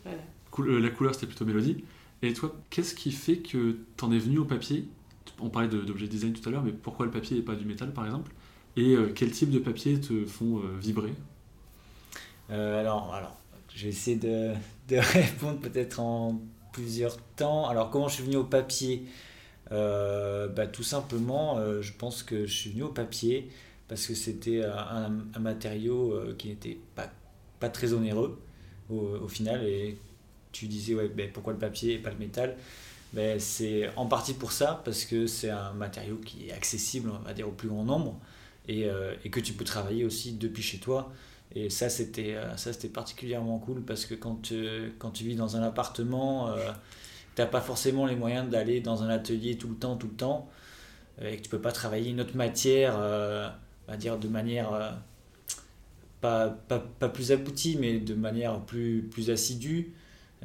[0.04, 0.80] Voilà.
[0.80, 1.84] la couleur c'était plutôt mélodie.
[2.22, 4.88] Et toi, qu'est-ce qui fait que t'en es venu au papier?
[5.40, 7.94] On parlait d'objet design tout à l'heure, mais pourquoi le papier et pas du métal
[7.94, 8.32] par exemple?
[8.78, 11.14] Et quel type de papier te font vibrer?
[12.52, 13.38] Euh, alors, alors,
[13.74, 14.54] je vais essayer de,
[14.88, 16.42] de répondre peut-être en
[16.74, 17.68] plusieurs temps.
[17.68, 19.04] Alors, comment je suis venu au papier
[19.72, 23.50] euh, bah, Tout simplement, euh, je pense que je suis venu au papier
[23.88, 27.08] parce que c'était un, un, matériau qui n'était pas,
[27.60, 28.42] pas très onéreux
[28.90, 29.64] au, final.
[29.64, 29.96] Et
[30.52, 32.58] tu disais, ouais, ben, pourquoi le papier et pas le métal?
[33.14, 37.24] Ben, C'est en partie pour ça, parce que c'est un matériau qui est accessible, on
[37.24, 38.20] va dire, au plus grand nombre,
[38.68, 38.88] et,
[39.24, 41.14] et que tu peux travailler aussi depuis chez toi.
[41.56, 45.36] Et ça, c'était euh, ça c'était particulièrement cool parce que quand tu, quand tu vis
[45.36, 46.72] dans un appartement, euh,
[47.36, 50.16] tu n'as pas forcément les moyens d'aller dans un atelier tout le temps, tout le
[50.16, 50.50] temps,
[51.22, 54.98] euh, et que tu peux pas travailler une autre matière, on va dire de manière
[56.20, 59.94] pas, pas, pas, plus aboutie, mais de manière plus, plus assidue.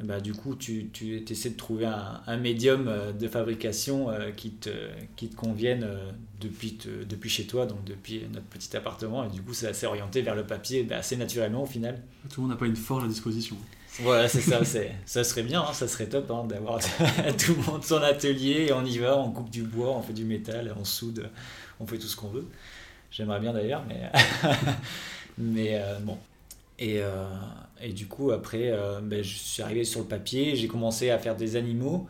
[0.03, 4.31] Bah, du coup, tu, tu essaies de trouver un, un médium euh, de fabrication euh,
[4.31, 4.69] qui, te,
[5.15, 9.25] qui te convienne euh, depuis, depuis chez toi, donc depuis notre petit appartement.
[9.25, 12.01] Et du coup, c'est assez orienté vers le papier bah, assez naturellement au final.
[12.29, 13.55] Tout le monde n'a pas une forge à disposition.
[13.99, 14.61] Voilà, c'est ça.
[15.05, 16.79] ça serait bien, hein, ça serait top hein, d'avoir
[17.37, 20.13] tout le monde son atelier et on y va, on coupe du bois, on fait
[20.13, 21.29] du métal, on soude,
[21.79, 22.47] on fait tout ce qu'on veut.
[23.11, 24.09] J'aimerais bien d'ailleurs, mais,
[25.37, 26.17] mais bon,
[26.81, 27.27] et, euh,
[27.79, 31.19] et, du coup, après, euh, ben, je suis arrivé sur le papier, j'ai commencé à
[31.19, 32.07] faire des animaux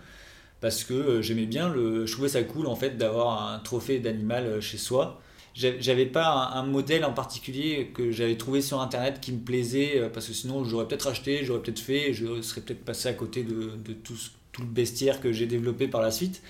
[0.62, 4.00] parce que euh, j'aimais bien, le, je trouvais ça cool en fait d'avoir un trophée
[4.00, 5.22] d'animal chez soi.
[5.54, 10.28] J'avais pas un, modèle en particulier que j'avais trouvé sur internet qui me plaisait parce
[10.28, 13.72] que sinon j'aurais peut-être acheté, j'aurais peut-être fait, je serais peut-être passé à côté de,
[13.76, 14.16] de tout,
[14.54, 16.42] tout, le bestiaire que j'ai développé par la suite.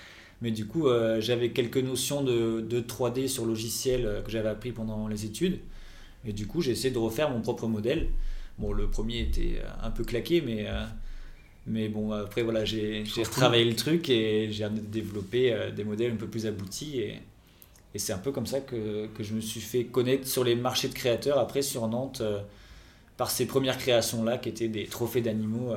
[0.44, 0.88] Mais du coup,
[1.20, 5.60] j'avais quelques notions de, de 3D sur logiciel que j'avais appris pendant les études.
[6.26, 8.08] Et du coup, j'ai essayé de refaire mon propre modèle.
[8.58, 10.86] Bon, le premier était euh, un peu claqué, mais, euh,
[11.68, 16.18] mais bon, après, voilà, j'ai retravaillé le truc et j'ai développé euh, des modèles un
[16.18, 17.00] peu plus aboutis.
[17.00, 17.20] Et,
[17.94, 20.56] et c'est un peu comme ça que, que, je me suis fait connaître sur les
[20.56, 22.22] marchés de créateurs, après sur Nantes,
[23.18, 25.74] par ces premières créations-là, qui étaient des trophées d'animaux.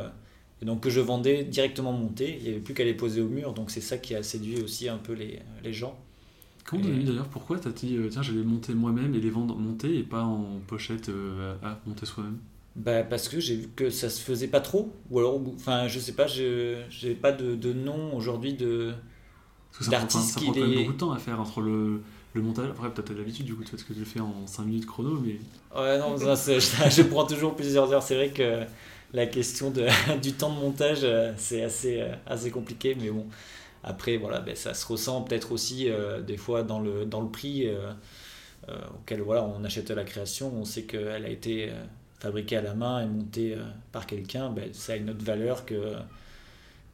[0.62, 3.28] et donc que je vendais directement montés, il n'y avait plus qu'à les poser au
[3.28, 5.98] mur, donc c'est ça qui a séduit aussi un peu les, les gens.
[6.64, 7.04] Comment et...
[7.04, 10.22] d'ailleurs Pourquoi t'as dit euh, tiens j'allais monter moi-même et les vendre montés et pas
[10.22, 12.38] en pochette euh, à monter soi-même?
[12.76, 16.00] Bah parce que j'ai vu que ça se faisait pas trop ou alors enfin je
[16.00, 18.92] sais pas j'ai pas de, de nom aujourd'hui de
[19.88, 22.68] d'artiste qui ça prend quand même beaucoup de temps à faire entre le, le montage.
[22.70, 25.20] Après peut-être t'as l'habitude du coup parce que tu le fais en 5 minutes chrono
[25.24, 25.38] mais
[25.78, 28.02] ouais non ça, je, prends toujours plusieurs heures.
[28.02, 28.64] C'est vrai que
[29.12, 29.86] la question de,
[30.20, 33.26] du temps de montage euh, c'est assez assez compliqué mais bon
[33.84, 37.28] après, voilà, ben, ça se ressent peut-être aussi euh, des fois dans le, dans le
[37.28, 37.92] prix euh,
[38.68, 40.52] euh, auquel voilà, on achète la création.
[40.54, 41.70] On sait qu'elle a été
[42.18, 43.56] fabriquée à la main et montée
[43.92, 44.50] par quelqu'un.
[44.50, 45.92] Ben, ça a une autre valeur que,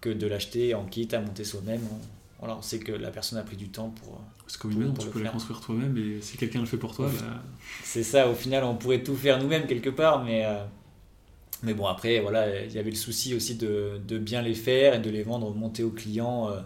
[0.00, 1.83] que de l'acheter en kit à monter soi-même.
[2.40, 4.20] Voilà, on sait que la personne a pris du temps pour.
[4.40, 7.07] Parce qu'au même, tu peux la construire toi-même et si quelqu'un le fait pour toi.
[7.07, 7.42] Bah...
[7.85, 10.44] C'est ça, au final, on pourrait tout faire nous-mêmes quelque part, mais.
[11.62, 14.94] Mais bon, après, voilà, il y avait le souci aussi de, de, bien les faire
[14.94, 16.60] et de les vendre monter aux clients, euh,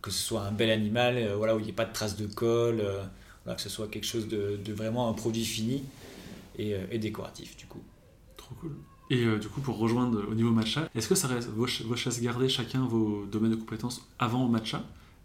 [0.00, 2.16] que ce soit un bel animal, euh, voilà, où il n'y ait pas de traces
[2.16, 3.02] de colle, euh,
[3.44, 5.84] voilà, que ce soit quelque chose de, de vraiment un produit fini
[6.58, 7.82] et, et, décoratif, du coup.
[8.36, 8.72] Trop cool.
[9.10, 12.22] Et du coup, pour rejoindre au niveau matcha, est-ce que ça reste vos, vos chasses
[12.22, 14.82] garder chacun vos domaines de compétences avant matcha?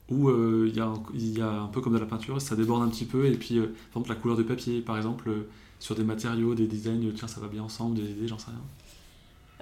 [0.10, 0.30] Ou
[0.66, 3.28] il y, y, a un peu comme dans la peinture, ça déborde un petit peu,
[3.28, 3.68] et puis, par
[4.02, 5.32] exemple, la couleur de papier, par exemple,
[5.80, 8.62] sur des matériaux, des designs, tiens, ça va bien ensemble, des idées, j'en sais rien.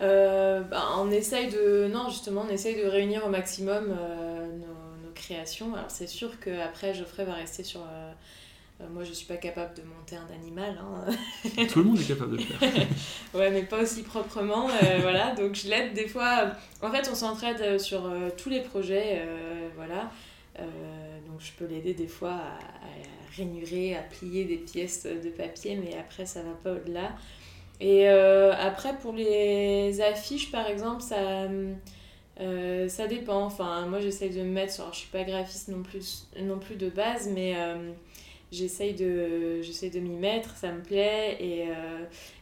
[0.01, 5.07] Euh, bah, on essaye de non justement on essaye de réunir au maximum euh, nos,
[5.07, 5.73] nos, créations.
[5.73, 8.11] Alors c'est sûr qu'après Geoffrey va rester sur euh,
[8.91, 11.65] moi je suis pas capable de monter un animal hein.
[11.73, 12.87] tout le monde est capable de le faire.
[13.33, 14.69] Ouais mais pas aussi proprement
[15.01, 15.33] voilà.
[15.33, 16.51] Donc je l'aide des fois.
[16.83, 18.03] En fait on s'entraide sur
[18.37, 19.25] tous les projets
[19.75, 20.11] voilà.
[20.57, 25.75] Donc je peux l'aider des fois à, à, rainurer, à plier des pièces de papier,
[25.75, 27.15] mais après ça va pas au-delà.
[27.79, 31.47] Et euh, après pour les affiches par exemple, ça,
[32.39, 33.43] euh, ça dépend.
[33.43, 36.75] Enfin, moi j'essaye de me mettre, alors je suis pas graphiste non plus, non plus
[36.75, 37.91] de base, mais euh,
[38.51, 41.37] j'essaye de, de m'y mettre, ça me plaît.
[41.39, 41.65] Et,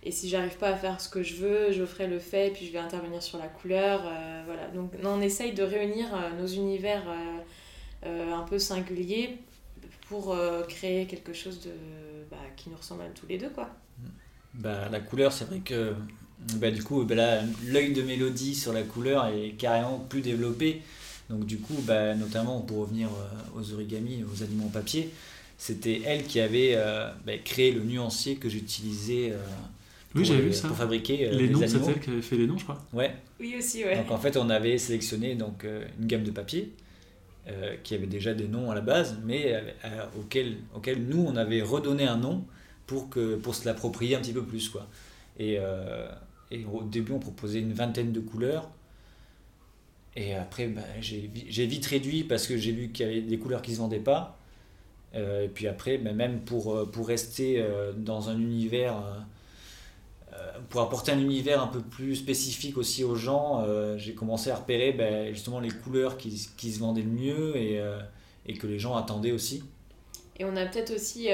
[0.04, 2.52] et si j'arrive pas à faire ce que je veux, je ferai le fait, et
[2.52, 4.04] puis je vais intervenir sur la couleur.
[4.46, 4.68] voilà.
[4.74, 6.08] Donc on essaye de réunir
[6.40, 7.04] nos univers
[8.04, 9.38] un peu singulier
[10.08, 10.38] pour
[10.70, 11.72] créer quelque chose de,
[12.32, 13.50] bah, qui nous ressemble à tous les deux.
[13.50, 13.70] Quoi.
[14.60, 15.94] Bah, la couleur, c'est vrai que
[16.56, 17.16] bah, du coup, bah,
[17.68, 20.82] l'œil de mélodie sur la couleur est carrément plus développé.
[21.30, 25.10] Donc du coup, bah, notamment pour revenir euh, aux origamis, aux aliments en papier,
[25.58, 26.78] c'était elle qui avait
[27.26, 29.34] bah, créé le nuancier que j'utilisais
[30.14, 30.70] oui, j'avais vu ça.
[30.70, 31.60] pour fabriquer les, les noms.
[31.66, 32.82] C'est elle qui avait fait les noms, je crois.
[32.94, 33.14] Ouais.
[33.40, 33.98] Oui aussi, ouais.
[33.98, 35.66] Donc en fait, on avait sélectionné donc
[36.00, 36.72] une gamme de papier
[37.48, 41.36] euh, qui avait déjà des noms à la base, mais euh, auxquels, auquel nous, on
[41.36, 42.44] avait redonné un nom
[42.88, 44.70] pour, que, pour se l'approprier un petit peu plus.
[44.70, 44.88] Quoi.
[45.38, 46.08] Et, euh,
[46.52, 48.70] et au début, on proposait une vingtaine de couleurs.
[50.16, 53.62] Et après, bah, j'ai vite réduit parce que j'ai vu qu'il y avait des couleurs
[53.62, 54.40] qui ne se vendaient pas.
[55.14, 57.62] et puis après, bah, même pour, pour rester
[57.98, 58.96] dans un univers
[60.36, 64.50] euh, pour apporter un univers un peu plus spécifique aussi aux gens, euh, j'ai commencé
[64.50, 68.00] à repérer ben, justement les couleurs qui, qui, se vendaient le mieux et, euh,
[68.46, 69.64] et, que les gens attendaient aussi.
[70.38, 71.30] Et on a peut-être aussi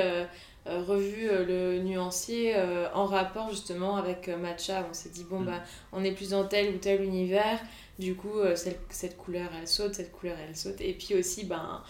[0.65, 2.56] revu le nuancier
[2.93, 4.86] en rapport justement avec Matcha.
[4.89, 5.45] On s'est dit, bon, mm.
[5.45, 7.60] bah, on est plus dans tel ou tel univers,
[8.00, 10.80] du coup, cette, cette couleur elle saute, cette couleur elle saute.
[10.82, 11.84] Et puis aussi, ben,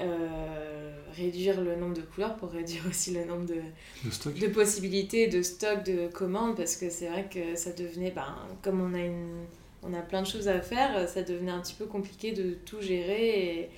[0.00, 3.56] euh, réduire le nombre de couleurs pour réduire aussi le nombre de,
[4.04, 8.36] de, de possibilités, de stock, de commandes, parce que c'est vrai que ça devenait, ben,
[8.62, 9.44] comme on a, une,
[9.82, 12.80] on a plein de choses à faire, ça devenait un petit peu compliqué de tout
[12.80, 13.70] gérer et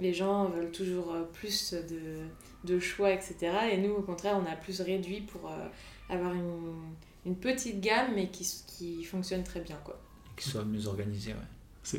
[0.00, 2.00] les gens veulent toujours plus de,
[2.64, 3.36] de choix, etc.
[3.72, 5.68] Et nous, au contraire, on a plus réduit pour euh,
[6.08, 6.74] avoir une,
[7.26, 9.76] une, petite gamme, mais qui, qui fonctionne très bien.
[9.84, 10.00] Quoi.
[10.36, 11.38] Qui soit mieux organisée, ouais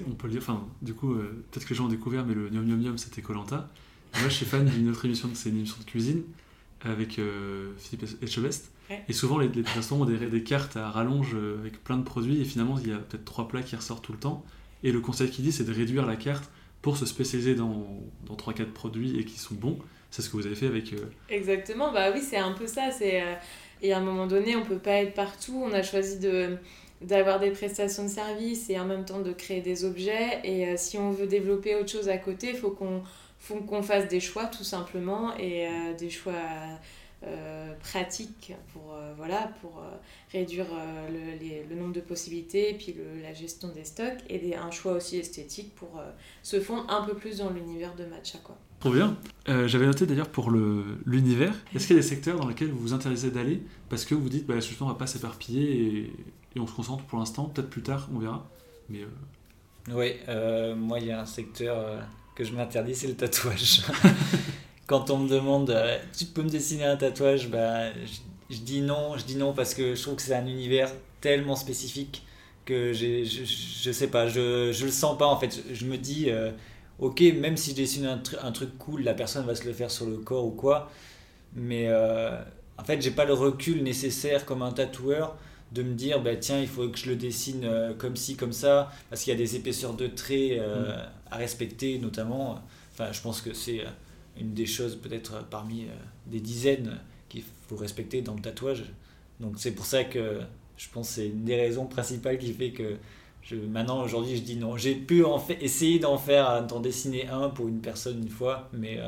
[0.07, 2.33] on peut le dire, enfin, du coup, euh, peut-être que les gens ont découvert, mais
[2.33, 3.69] le Niom Niom Niom, c'était Colanta.
[4.19, 6.23] Moi, je suis fan d'une autre émission, c'est une émission de cuisine
[6.81, 8.71] avec euh, Philippe Etchebest.
[9.07, 12.03] Et souvent, les, les restaurants ont des, des, cartes à rallonge euh, avec plein de
[12.03, 14.43] produits, et finalement, il y a peut-être trois plats qui ressortent tout le temps.
[14.81, 16.49] Et le conseil qu'il dit, c'est de réduire la carte
[16.81, 19.77] pour se spécialiser dans, dans 3-4 produits et qui sont bons.
[20.11, 20.93] C'est ce que vous avez fait avec.
[21.29, 22.91] Exactement, bah oui, c'est un peu ça.
[22.91, 23.23] C'est,
[23.81, 25.61] et à un moment donné, on peut pas être partout.
[25.63, 26.57] On a choisi de
[27.01, 30.41] d'avoir des prestations de services et en même temps de créer des objets.
[30.43, 33.03] Et euh, si on veut développer autre chose à côté, il faut qu'on
[33.37, 36.33] faut qu'on fasse des choix tout simplement et euh, des choix
[37.23, 39.81] euh, pratiques pour, voilà, pour
[40.33, 40.67] réduire
[41.09, 44.91] le, nombre de possibilités et puis le, la gestion des stocks et des, un choix
[44.91, 46.01] aussi esthétique pour
[46.43, 48.39] se fondre un peu plus dans l'univers de matcha.
[48.43, 48.57] Quoi.
[48.79, 49.17] Trop bien.
[49.47, 52.93] J'avais noté d'ailleurs pour l'univers, est-ce qu'il y a des secteurs dans lesquels vous vous
[52.93, 56.13] intéressez d'aller parce que vous dites bah, justement on va pas s'éparpiller et
[56.55, 58.49] et on se concentre pour l'instant, peut-être plus tard, on verra.
[58.89, 61.99] Mais, euh, Oui, euh, moi il y a un secteur euh,
[62.35, 63.81] que je m'interdis, c'est le tatouage.
[64.87, 65.75] Quand on me demande,
[66.17, 69.75] tu peux me dessiner un tatouage, bah, je, je, dis non, je dis non parce
[69.75, 72.25] que je trouve que c'est un univers tellement spécifique
[72.65, 75.63] que je, je sais pas, je, je le sens pas en fait.
[75.71, 76.29] Je me dis,
[76.99, 79.91] ok, même si je dessine un, un, truc cool, la personne va se le faire
[79.91, 80.91] sur le corps ou quoi,
[81.55, 81.89] mais
[82.79, 85.37] en fait j'ai pas le recul nécessaire comme un tatoueur
[85.71, 88.53] de me dire bah, tiens il faut que je le dessine euh, comme ci comme
[88.53, 91.09] ça parce qu'il y a des épaisseurs de traits euh, mm.
[91.31, 92.61] à respecter notamment.
[92.93, 93.89] Enfin je pense que c'est euh,
[94.39, 95.87] une des choses peut-être parmi
[96.27, 98.85] des dizaines qu'il faut respecter dans le tatouage.
[99.39, 100.39] Donc c'est pour ça que
[100.77, 102.95] je pense que c'est une des raisons principales qui fait que
[103.41, 107.27] je, maintenant aujourd'hui je dis non j'ai pu en fait essayer d'en faire d'en dessiner
[107.27, 108.99] un pour une personne une fois mais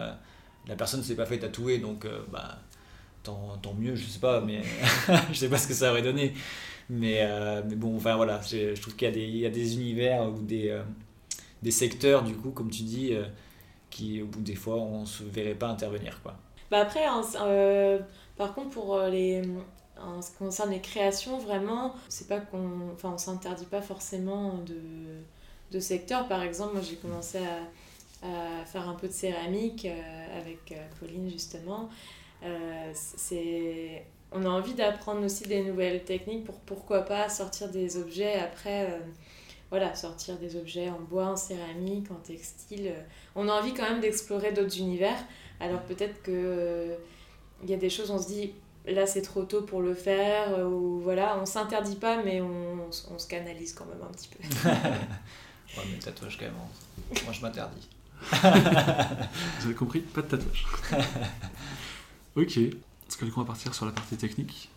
[0.67, 2.59] la personne ne s'est pas fait tatouer donc bah
[3.23, 4.61] tant, tant, mieux, je sais pas, mais
[5.31, 6.33] je sais pas ce que ça aurait donné.
[6.89, 9.49] Mais, euh, mais bon, enfin voilà, je, trouve qu'il y, a des, il y a
[9.49, 10.83] des univers ou des, euh,
[11.61, 13.23] des secteurs, du coup, comme tu dis, euh,
[13.89, 16.19] qui, au bout des fois, on se verrait pas intervenir.
[16.21, 16.35] Quoi.
[16.69, 17.05] Bah après,
[18.37, 19.41] par contre, pour les,
[20.05, 24.59] en ce qui concerne les créations, vraiment, c'est pas qu'on enfin, on s'interdit pas forcément
[24.59, 24.75] de,
[25.71, 26.27] de.
[26.27, 29.87] Par exemple, moi j'ai commencé à, à, faire un peu de céramique
[30.37, 31.89] avec Pauline justement.
[32.43, 32.93] Euh,
[34.31, 38.89] on a envie d'apprendre aussi des nouvelles techniques pour pourquoi pas sortir des objets après
[38.89, 38.99] euh,
[39.69, 42.93] voilà sortir des objets en bois en céramique en textile
[43.35, 45.17] on a envie quand même d'explorer d'autres univers
[45.59, 46.95] alors peut-être que
[47.63, 48.53] il y a des choses on se dit
[48.87, 53.19] là c'est trop tôt pour le faire ou voilà on s'interdit pas mais on, on,
[53.19, 56.55] se canalise quand même un petit peu ouais, mais le tatouage quand même
[57.23, 57.87] moi je m'interdis
[58.31, 59.99] Vous avez compris?
[59.99, 60.65] Pas de tatouage.
[62.35, 62.57] ok.
[62.57, 64.69] Est-ce que du coup, on va partir sur la partie technique?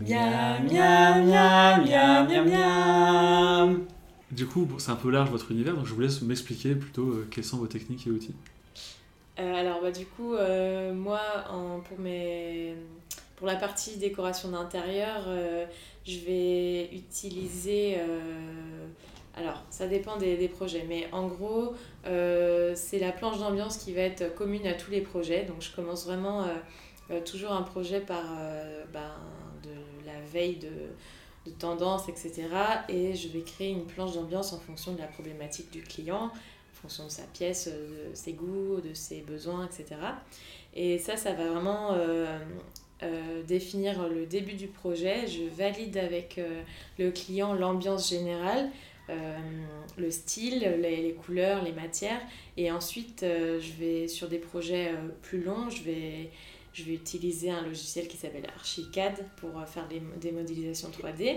[0.00, 3.84] Miam, miam, miam, miam, miam, miam.
[4.30, 7.08] Du coup, bon, c'est un peu large votre univers, donc je vous laisse m'expliquer plutôt
[7.10, 8.34] euh, quelles sont vos techniques et outils.
[9.38, 11.20] Euh, alors bah du coup euh, moi
[11.50, 12.76] en, pour mes
[13.44, 15.66] pour la partie décoration d'intérieur euh,
[16.06, 18.86] je vais utiliser euh,
[19.36, 21.74] alors ça dépend des, projets mais en gros
[22.06, 25.70] euh, c'est la planche d'ambiance qui va être commune à tous les projets donc je
[25.76, 26.46] commence vraiment
[27.26, 28.24] toujours un projet par
[28.94, 29.12] ben,
[29.62, 30.56] de la veille
[31.44, 32.48] de tendance, etc.
[32.88, 36.80] Et je vais créer une planche d'ambiance en fonction de la problématique du client, en
[36.80, 40.00] fonction de sa pièce, de ses goûts, de ses besoins, etc.
[40.72, 41.94] Et ça, ça va vraiment
[43.04, 45.26] euh, définir le début du projet.
[45.26, 46.62] Je valide avec euh,
[46.98, 48.70] le client l'ambiance générale,
[49.10, 49.36] euh,
[49.98, 52.20] le style, les, les couleurs, les matières.
[52.56, 56.30] Et ensuite, je vais sur des projets plus longs, je vais
[56.72, 61.36] je vais utiliser un logiciel qui s'appelle Archicad pour faire des, des modélisations 3D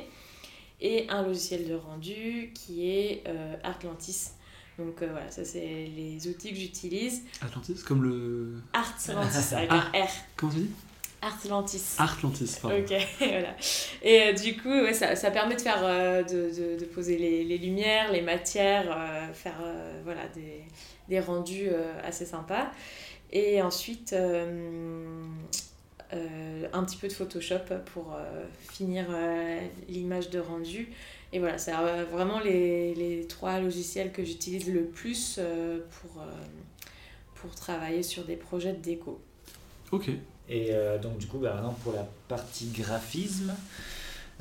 [0.81, 3.23] et un logiciel de rendu qui est
[3.63, 4.31] Artlantis.
[4.77, 7.23] Donc euh, voilà, ça c'est les outils que j'utilise.
[7.41, 8.57] Atlantis, comme le.
[8.73, 9.89] Artlantis avec Ah.
[9.93, 10.09] un R.
[10.35, 10.69] Comment tu dis
[11.21, 11.95] Artlantis.
[11.97, 12.77] Artlantis, pardon.
[12.77, 13.55] Ok, voilà.
[14.03, 17.17] Et euh, du coup, ouais, ça, ça permet de faire, euh, de, de, de poser
[17.17, 19.59] les, les lumières, les matières, euh, faire
[20.03, 20.61] voilà, des,
[21.09, 21.69] des rendus
[22.03, 22.69] assez sympas.
[23.31, 24.13] Et ensuite,
[26.13, 28.15] un petit peu de Photoshop pour
[28.69, 29.07] finir
[29.89, 30.89] l'image de rendu.
[31.33, 31.73] Et voilà, c'est
[32.11, 35.41] vraiment les, les trois logiciels que j'utilise le plus
[35.99, 36.23] pour,
[37.35, 39.19] pour travailler sur des projets de déco.
[39.91, 40.09] Ok.
[40.49, 43.53] Et euh, donc du coup, bah, maintenant pour la partie graphisme,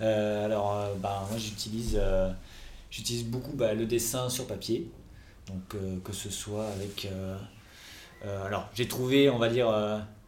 [0.00, 2.00] euh, alors euh, bah, moi j'utilise
[2.90, 4.88] j'utilise beaucoup bah, le dessin sur papier,
[5.48, 7.08] donc que ce soit avec...
[8.24, 9.68] alors j'ai trouvé, on va dire,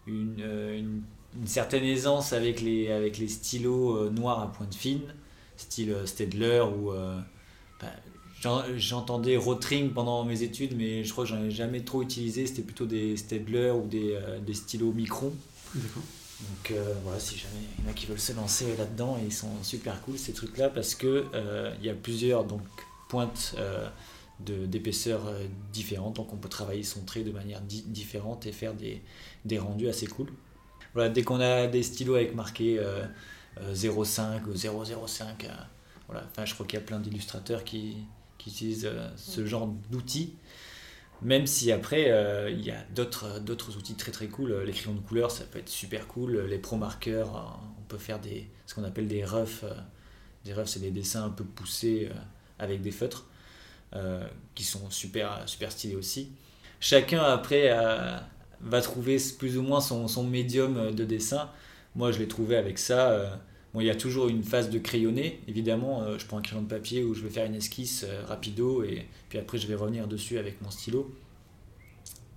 [0.06, 5.02] une, une, certaine aisance avec les, avec les stylos noirs à pointe fine,
[5.56, 6.90] style Staedtler ou...
[7.80, 7.86] bah,
[8.40, 12.46] j'en- J'entendais Rotring pendant mes études, mais je crois que j'en ai jamais trop utilisé.
[12.46, 15.32] C'était plutôt des Staedtler ou des, des stylos Micron.
[16.40, 19.32] Donc euh, voilà, si jamais il y en a qui veulent se lancer là-dedans, ils
[19.32, 22.62] sont super cool ces trucs-là parce que euh, il y a plusieurs donc,
[23.08, 23.88] pointes euh,
[24.40, 25.22] d'épaisseur
[25.72, 29.02] différentes, donc on peut travailler son trait de manière di- différente et faire des,
[29.44, 30.28] des rendus assez cool.
[30.94, 33.04] Voilà, dès qu'on a des stylos avec marqué euh,
[33.60, 35.48] euh, 0,5 ou 0,05, euh,
[36.06, 37.96] voilà, enfin, je crois qu'il y a plein d'illustrateurs qui,
[38.38, 40.34] qui utilisent ce genre d'outils.
[41.22, 44.62] Même si après, euh, il y a d'autres outils très très cool.
[44.64, 46.38] Les crayons de couleur, ça peut être super cool.
[46.48, 49.64] Les pro marqueurs, on peut faire des, ce qu'on appelle des roughs.
[49.64, 49.74] euh,
[50.44, 52.14] Des roughs, c'est des dessins un peu poussés euh,
[52.58, 53.26] avec des feutres
[54.54, 56.32] qui sont super, super stylés aussi.
[56.80, 57.70] Chacun après
[58.60, 61.50] va trouver plus ou moins son, son médium de dessin.
[61.96, 63.40] Moi, je l'ai trouvé avec ça.
[63.74, 66.02] Bon, il y a toujours une phase de crayonné, évidemment.
[66.02, 68.82] Euh, je prends un crayon de papier où je vais faire une esquisse euh, rapido
[68.82, 71.14] et puis après je vais revenir dessus avec mon stylo.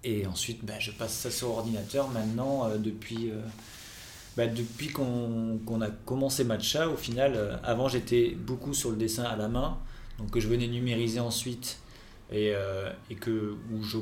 [0.04, 2.10] Et ensuite, bah, je passe ça sur ordinateur.
[2.10, 3.39] Maintenant, euh, depuis, euh,
[4.36, 9.38] bah, depuis qu'on a commencé Matcha, au final, avant j'étais beaucoup sur le dessin à
[9.38, 9.78] la main,
[10.17, 11.80] donc que je venais numériser ensuite
[12.32, 12.54] et,
[13.10, 13.98] et que je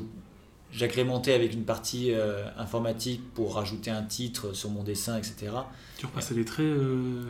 [0.72, 5.52] j'agrémentais avec une partie euh, informatique pour rajouter un titre sur mon dessin, etc.
[5.98, 6.66] Tu repassais les traits.
[6.66, 7.22] euh,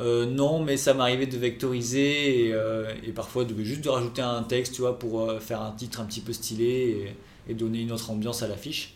[0.00, 4.22] Euh, non, mais ça m'arrivait de vectoriser et, euh, et parfois de, juste de rajouter
[4.22, 7.14] un texte, tu vois, pour euh, faire un titre un petit peu stylé
[7.46, 8.94] et, et donner une autre ambiance à l'affiche.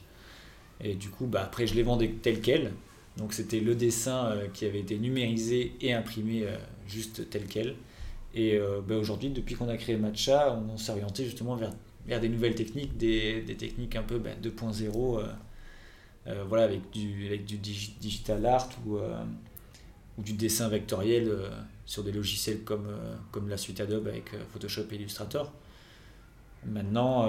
[0.82, 2.72] Et du coup, bah, après, je les vendais tel quel.
[3.18, 6.46] Donc c'était le dessin qui avait été numérisé et imprimé
[6.88, 7.76] juste tel quel.
[8.34, 11.70] Et bah, aujourd'hui, depuis qu'on a créé Matcha, on s'est orienté justement vers,
[12.06, 15.26] vers des nouvelles techniques, des, des techniques un peu bah, 2.0, euh,
[16.26, 19.22] euh, voilà, avec du, avec du digi- digital art ou, euh,
[20.18, 21.30] ou du dessin vectoriel
[21.86, 22.88] sur des logiciels comme,
[23.30, 25.52] comme la suite Adobe avec Photoshop et Illustrator.
[26.66, 27.28] Maintenant,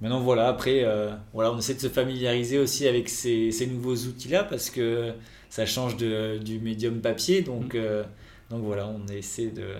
[0.00, 0.84] maintenant voilà, après,
[1.32, 5.12] voilà, on essaie de se familiariser aussi avec ces, ces nouveaux outils-là parce que
[5.48, 7.42] ça change de, du médium papier.
[7.42, 7.76] Donc,
[8.50, 9.74] donc voilà, on essaie de,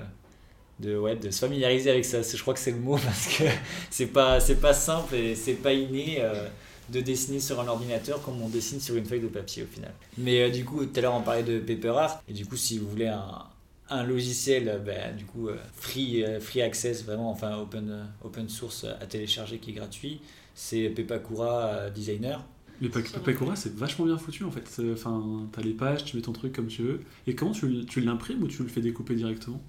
[0.80, 2.22] de, ouais, de se familiariser avec ça.
[2.22, 3.44] Je crois que c'est le mot parce que
[3.90, 6.18] c'est pas, c'est pas simple et c'est pas inné.
[6.20, 6.48] euh,
[6.88, 9.92] de dessiner sur un ordinateur comme on dessine sur une feuille de papier au final.
[10.18, 12.54] Mais euh, du coup, tout à l'heure on parlait de Paper Art, et du coup,
[12.54, 13.42] si vous voulez un,
[13.90, 19.58] un logiciel ben, du coup free, free access, vraiment, enfin open, open source à télécharger
[19.58, 20.20] qui est gratuit,
[20.54, 22.44] c'est Pepakura euh, Designer.
[22.80, 24.68] Mais Pa- Papakura, c'est vachement bien foutu en fait.
[24.92, 27.00] Enfin, t'as les pages, tu mets ton truc comme tu veux.
[27.26, 29.60] Et comment tu l'imprimes ou tu le fais découper directement?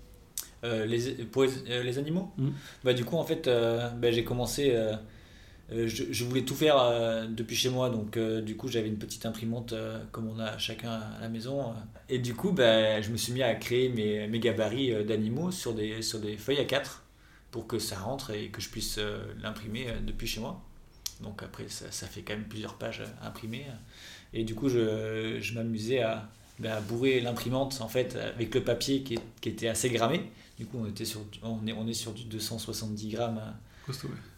[0.63, 2.53] Euh, les, pour les, euh, les animaux Mhm.
[2.83, 4.75] bah, Du coup, en fait, euh, bah, j'ai commencé.
[5.69, 6.77] je, je voulais tout faire
[7.29, 9.73] depuis chez moi, donc du coup j'avais une petite imprimante
[10.13, 11.73] comme on a chacun à la maison.
[12.09, 15.73] Et du coup, ben, je me suis mis à créer mes, mes gabarits d'animaux sur
[15.73, 16.99] des, sur des feuilles A4
[17.51, 18.97] pour que ça rentre et que je puisse
[19.43, 20.61] l'imprimer depuis chez moi.
[21.21, 23.65] Donc après, ça, ça fait quand même plusieurs pages à imprimer.
[24.33, 26.29] Et du coup, je, je m'amusais à,
[26.65, 30.21] à bourrer l'imprimante en fait avec le papier qui, est- qui était assez grammé.
[30.57, 33.41] Du coup, on, était sur, on, est, on est sur du 270 grammes
[33.87, 33.93] ouais.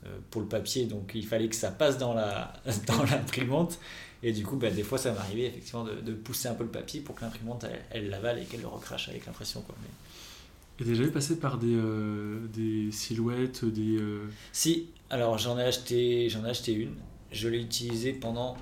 [0.06, 2.54] euh, pour le papier, donc il fallait que ça passe dans la
[2.88, 3.80] dans l'imprimante.
[4.22, 6.70] Et du coup, bah, des fois, ça m'arrivait effectivement de, de pousser un peu le
[6.70, 9.62] papier pour que l'imprimante elle, l'avale et qu'elle le recrache avec l'impression.
[9.62, 9.76] Quoi.
[9.82, 13.96] Mais- Et t'es jamais passé par des, euh, des silhouettes, des.
[13.98, 16.96] euh, Si, alors j'en ai acheté j'en ai acheté une.
[17.32, 18.58] Je l'ai utilisée pendant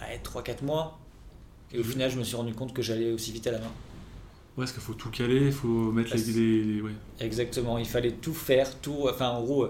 [0.00, 0.99] ouais, 3-4 mois.
[1.72, 3.64] Et au final, je me suis rendu compte que j'allais aussi vite à la main.
[4.56, 6.90] Ouais, parce qu'il faut tout caler, il faut mettre les, les- les- Ouais.
[7.20, 9.06] Exactement, il fallait tout faire, tout.
[9.08, 9.68] Enfin, en gros,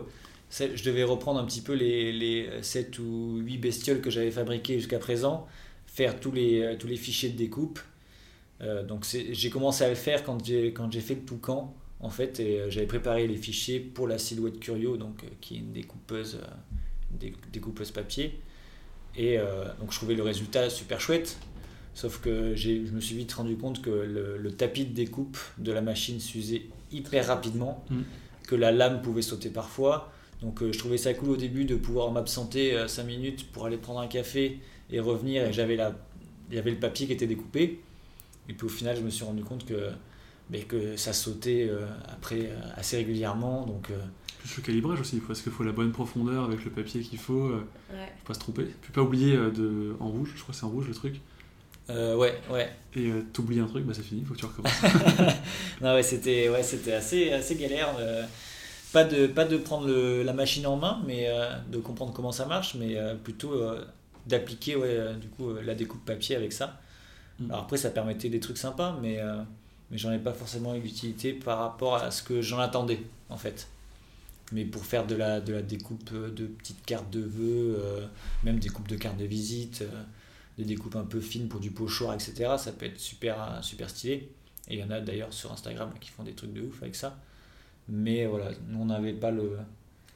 [0.51, 4.79] je devais reprendre un petit peu les, les 7 ou 8 bestioles que j'avais fabriquées
[4.79, 5.47] jusqu'à présent,
[5.87, 7.79] faire tous les, euh, tous les fichiers de découpe.
[8.63, 12.61] Euh, donc, j'ai commencé à le faire quand j'ai fait le Toucan, en fait, et
[12.61, 16.41] euh, j'avais préparé les fichiers pour la silhouette Curio, donc, qui est une découpeuse,
[17.13, 18.41] une dé- découpeuse papier.
[19.17, 21.39] Et euh, donc, je trouvais le résultat super chouette.
[21.95, 25.37] Sauf que j'ai- je me suis vite rendu compte que le, le tapis de découpe
[25.59, 26.63] de la machine s'usait
[26.93, 28.01] hyper rapidement, Mm.
[28.47, 30.13] que la lame pouvait sauter parfois.
[30.43, 33.77] Donc euh, je trouvais ça cool au début de pouvoir m'absenter 5 minutes pour aller
[33.77, 34.59] prendre un café
[34.91, 35.95] et revenir et j'avais la
[36.51, 37.81] il y avait le papier qui était découpé.
[38.49, 39.91] Et puis au final je me suis rendu compte que,
[40.51, 43.67] mais que ça sautait euh, après euh, assez régulièrement.
[43.67, 43.99] Donc euh,
[44.41, 47.45] Plus le calibrage aussi, parce qu'il faut la bonne profondeur avec le papier qu'il faut,
[47.51, 48.07] euh, Ouais.
[48.21, 48.65] faut pas se tromper.
[48.83, 49.95] Puis pas oublier euh, de...
[50.01, 51.21] en rouge, je crois que c'est en rouge le truc.
[51.91, 52.69] Euh, ouais, ouais.
[52.97, 54.73] Et euh, t'oublies un truc, bah c'est fini, faut que tu recommences.
[55.81, 57.89] Non, ouais, c'était ouais, c'était assez, assez galère.
[57.99, 58.25] euh,
[58.93, 62.33] pas, de, pas de prendre le- la machine en main, mais euh, de comprendre comment
[62.33, 63.53] ça marche, mais euh, plutôt
[64.27, 66.81] d'appliquer ouais, du coup, la découpe papier avec ça.
[67.39, 67.51] Mm.
[67.51, 69.19] Alors après, ça permettait des trucs sympas, mais,
[69.91, 73.37] mais j'en ai pas forcément eu d'utilité par rapport à ce que j'en attendais, en
[73.37, 73.69] fait.
[74.53, 77.79] Mais pour faire de la, de la découpe de petites cartes de vœux,
[78.43, 79.85] même des coupes de cartes de visite,
[80.61, 83.91] des découpes un peu fines pour du pochoir, etc., ça peut être super, euh, super
[83.91, 84.31] stylé.
[84.69, 86.95] Et il y en a d'ailleurs sur Instagram qui font des trucs de ouf avec
[86.95, 87.17] ça.
[87.89, 89.59] Mais voilà, nous on n'avait pas le.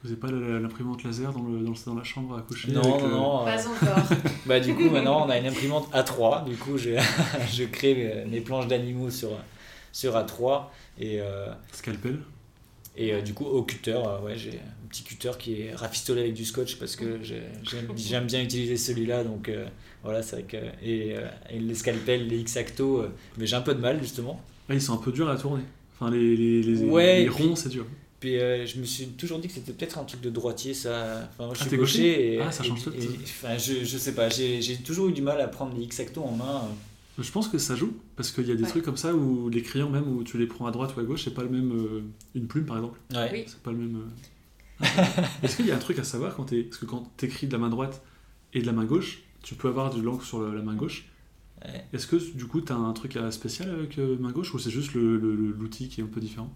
[0.03, 2.81] Vous avez pas l'imprimante laser dans, le, dans, le- dans la chambre à coucher Non,
[2.81, 3.41] avec non, le- non.
[3.41, 4.17] euh, Pas encore.
[4.45, 6.45] bah, du coup, maintenant on a une imprimante A3.
[6.45, 6.91] Du coup, je,
[7.51, 9.31] je crée mes- mes planches d'animaux sur,
[9.91, 10.65] sur A3.
[10.99, 12.19] Et, euh, Scalpel.
[12.97, 16.21] Et euh, du coup, au cutter, euh, ouais, j'ai un petit cutter qui est rafistolé
[16.21, 17.41] avec du scotch parce que j'ai-
[17.97, 19.23] j'aime bien utiliser celui-là.
[19.23, 19.65] Donc euh,
[20.03, 20.57] voilà, c'est vrai que.
[20.85, 24.41] Et, euh, et les scalpels, les X-Acto, euh, mais j'ai un peu de mal justement.
[24.69, 25.63] Ah, ils sont un peu durs à tourner.
[25.99, 27.85] Enfin, les, les, les, Ouais, ronds, c'est dur.
[28.19, 31.29] Puis euh, je me suis toujours dit que c'était peut-être un truc de droitier, ça.
[31.33, 32.91] Enfin, moi, je Ah, suis t'es gaucher, gaucher et, Ah, ça et- change tout.
[32.91, 35.83] et- enfin, je, je sais pas, j'ai j'ai toujours eu du mal à prendre les
[35.83, 36.61] X-Acto en main.
[37.17, 38.69] Je pense que ça joue, parce qu'il y a des Ouais.
[38.69, 41.03] trucs comme ça où les crayons, même où tu les prends à droite ou à
[41.03, 41.71] gauche, c'est pas le même.
[41.71, 42.01] euh,
[42.35, 43.29] une plume par exemple, Ouais.
[43.31, 43.43] Oui.
[43.47, 43.95] c'est pas le même.
[43.97, 44.79] euh.
[45.43, 46.63] Est-ce qu'il y a un truc à savoir quand t'es.
[46.63, 48.01] Parce que quand t'écris de la main droite
[48.53, 51.05] et de la main gauche, tu peux avoir de l'encre sur le- la main gauche.
[51.63, 51.85] Ouais.
[51.93, 54.93] Est-ce que du coup t'as un truc spécial avec euh, main gauche ou c'est juste
[54.93, 56.53] le- le- le- l'outil qui est un peu différent?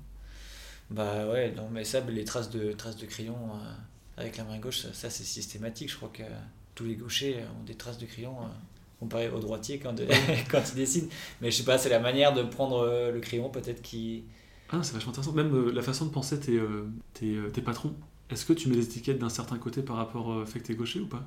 [0.91, 3.73] Bah ouais, non, mais ça, les traces de, traces de crayon euh,
[4.21, 5.89] avec la main gauche, ça, ça, c'est systématique.
[5.91, 6.23] Je crois que
[6.75, 8.47] tous les gauchers ont des traces de crayon euh,
[8.99, 9.95] comparé au droitier quand,
[10.51, 11.09] quand ils dessinent.
[11.41, 14.25] Mais je sais pas, c'est la manière de prendre euh, le crayon peut-être qui.
[14.69, 15.33] Ah, c'est vachement intéressant.
[15.33, 17.95] Même euh, la façon de penser tes, euh, tes, euh, tes patrons.
[18.29, 20.75] Est-ce que tu mets les étiquettes d'un certain côté par rapport euh, fait que t'es
[20.75, 21.25] gaucher ou pas?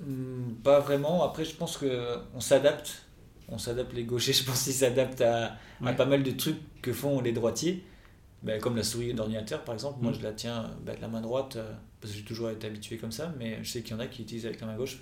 [0.00, 1.22] Hmm, Pas vraiment.
[1.22, 3.06] Après, je pense que on s'adapte.
[3.48, 5.56] On s'adapte les gauchers, je pense qu'ils s'adaptent à,
[5.96, 7.84] pas mal de trucs que font les droitiers.
[8.42, 9.98] Ben, comme la souris d'ordinateur, par exemple.
[10.02, 10.16] Moi, Mm.
[10.16, 11.58] je la tiens ben, de la main droite
[12.00, 13.32] parce que j'ai toujours été habitué comme ça.
[13.38, 14.98] Mais je sais qu'il y en a qui utilisent avec la main gauche.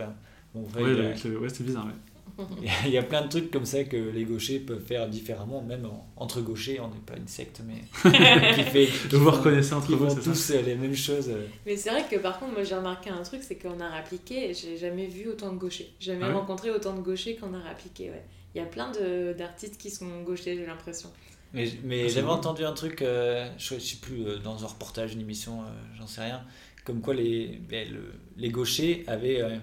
[0.55, 1.87] Bon, vrai, Ouais, a- le- ouais, c'est bizarre.
[1.87, 1.93] Ouais.
[2.87, 5.61] il y a plein de trucs comme ça que les gauchers peuvent faire différemment.
[5.63, 7.83] Même en- entre gauchers, on n'est pas une secte, mais
[8.55, 8.87] qui fait.
[8.87, 11.31] qui Vous reconnaissez entre vous, c'est ça tous euh, les mêmes choses.
[11.67, 14.55] Mais c'est vrai que par contre, moi j'ai remarqué un truc, c'est qu'en art appliqué,
[14.55, 15.93] j'ai jamais vu autant de gauchers.
[16.01, 18.25] Jamais Ah rencontré autant de gauchers qu'en art appliqué, ouais.
[18.55, 21.11] Il y a plein de- d'artistes qui sont gauchers, j'ai l'impression.
[21.53, 24.67] Mais, mais Ah, j'avais entendu un truc, euh, je, je sais plus, euh, dans un
[24.69, 25.65] reportage, une émission, euh,
[25.99, 26.43] j'en sais rien,
[26.85, 29.57] comme quoi les, ben, le- les gauchers avaient euh,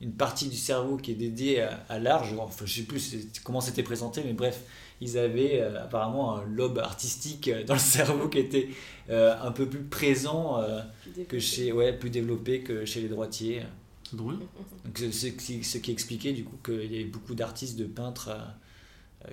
[0.00, 2.24] une partie du cerveau qui est dédiée à, à l'art.
[2.24, 4.62] Je, enfin, je sais plus comment c'était présenté, mais bref,
[5.00, 8.68] ils avaient euh, apparemment un lobe artistique euh, dans le cerveau qui était
[9.10, 10.80] euh, un peu plus présent euh,
[11.28, 13.62] que chez, ouais, plus développé que chez les droitiers.
[14.08, 14.38] C'est drôle.
[14.84, 18.30] Donc, ce qui, ce qui expliquait du coup qu'il y avait beaucoup d'artistes, de peintres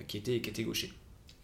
[0.07, 0.91] qui, étaient, qui étaient gauchers.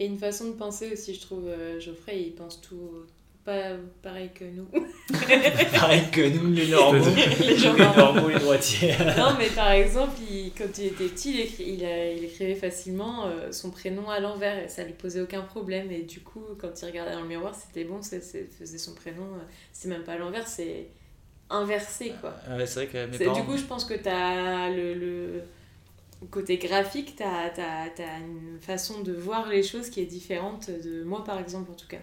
[0.02, 3.06] Et une façon de penser aussi, je trouve, euh, Geoffrey, il pense tout,
[3.46, 3.72] pas
[4.02, 4.68] pareil que nous.
[5.74, 7.04] Pareil que nous, les normaux.
[7.42, 8.30] les gens les normaux.
[8.30, 8.94] les droitiers.
[9.18, 13.26] Non, mais par exemple, il- quand il était petit, il, il, a- il écrivait facilement
[13.26, 15.92] euh, son prénom à l'envers et ça lui posait aucun problème.
[15.92, 18.94] Et du coup, quand il regardait dans le miroir, c'était bon, c'est, c'est- faisait son
[18.94, 19.24] prénom.
[19.24, 20.88] euh, c'est même pas à l'envers, c'est
[21.50, 22.36] inversé quoi.
[22.50, 23.39] Ouais, c'est vrai que mes C'est- parents.
[23.39, 25.44] Du coup, je pense que tu as le, le
[26.30, 27.89] côté graphique, tu as,
[28.20, 31.88] une façon de voir les choses qui est différente de moi, par exemple, en tout
[31.88, 31.98] cas.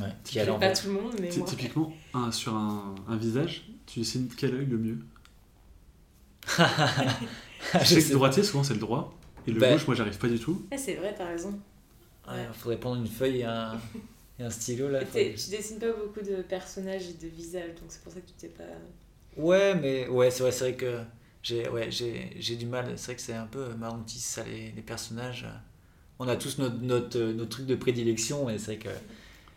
[0.00, 1.48] Ouais, qui est pas tout le monde, mais Ty- moi.
[1.48, 4.98] Typiquement, un- sur un, un visage, tu dessines quel œil le mieux
[7.80, 9.14] Je sais que le droitier, souvent c'est le droit,
[9.46, 9.72] et le Bah.
[9.72, 10.62] gauche, moi j'arrive pas du tout.
[10.70, 11.58] Ah, c'est vrai, t'as raison.
[12.28, 13.78] Ouais, faudrait prendre une feuille et un,
[14.38, 15.00] et un stylo là.
[15.04, 18.32] Tu dessines pas beaucoup de personnages et de visages, donc c'est pour ça que tu
[18.34, 18.64] t'es pas.
[19.36, 21.00] Ouais, mais ouais, c'est vrai, c'est vrai que
[21.42, 22.92] j'ai ouais, j'ai j'ai du mal.
[22.96, 25.46] C'est vrai que c'est un peu ma hantise, ça, les, les personnages.
[26.18, 28.88] On a tous notre, notre, euh, notre truc de prédilection, et c'est vrai que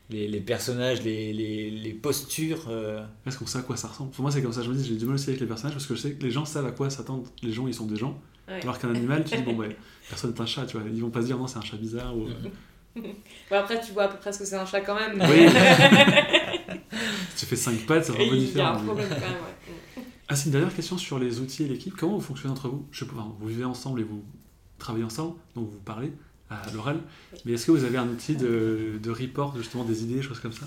[0.09, 2.65] les, les personnages, les, les, les postures.
[2.69, 4.75] euh, Est-ce qu'on sait à quoi ça ressemble Pour moi, c'est comme ça, je me
[4.75, 6.45] dis, j'ai du mal aussi avec les personnages parce que je sais que les gens
[6.45, 7.27] savent à quoi s'attendent.
[7.43, 8.19] Les gens, ils sont des gens.
[8.47, 8.61] Ouais.
[8.61, 9.75] Alors qu'un animal, tu dis, bon, ouais,
[10.07, 10.87] personne n'est un chat, tu vois.
[10.89, 12.15] Ils vont pas se dire, non, c'est un chat bizarre.
[12.17, 12.27] Ou...
[12.99, 15.21] Bon, après, tu vois à peu près ce que c'est un chat quand même.
[15.29, 15.47] Oui.
[17.35, 18.69] Si tu fais 5 pattes, c'est vraiment Il y a différent.
[18.69, 20.03] un mais- problème quand même, ouais.
[20.29, 21.95] Ah, c'est une dernière question sur les outils et l'équipe.
[21.95, 22.87] Comment vous fonctionnez entre vous?
[22.91, 24.23] Je sais pas, enfin, vous vivez ensemble et vous
[24.79, 26.11] travaillez ensemble, donc vous parlez
[26.49, 26.99] à l'oral.
[27.45, 30.53] Mais est-ce que vous avez un outil de, de report, justement, des idées, choses comme
[30.53, 30.65] ça?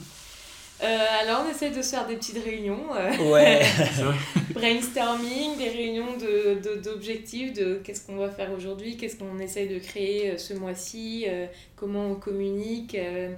[0.82, 2.94] Euh, alors, on essaie de se faire des petites réunions.
[2.94, 3.62] euh, Ouais,
[4.54, 9.68] brainstorming, des réunions de, de- d'objectifs, de, qu'est-ce qu'on va faire aujourd'hui, qu'est-ce qu'on essaye
[9.68, 12.94] de créer euh, ce mois-ci, euh, comment on communique.
[12.94, 13.34] euh,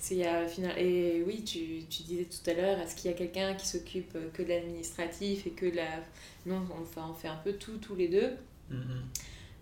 [0.00, 0.78] final...
[0.78, 4.16] Et oui, tu, tu disais tout à l'heure, est-ce qu'il y a quelqu'un qui s'occupe
[4.32, 5.88] que de l'administratif et que de la...
[6.46, 8.30] Non, on fait, on fait un peu tout, tous les deux.
[8.70, 9.02] Mhm.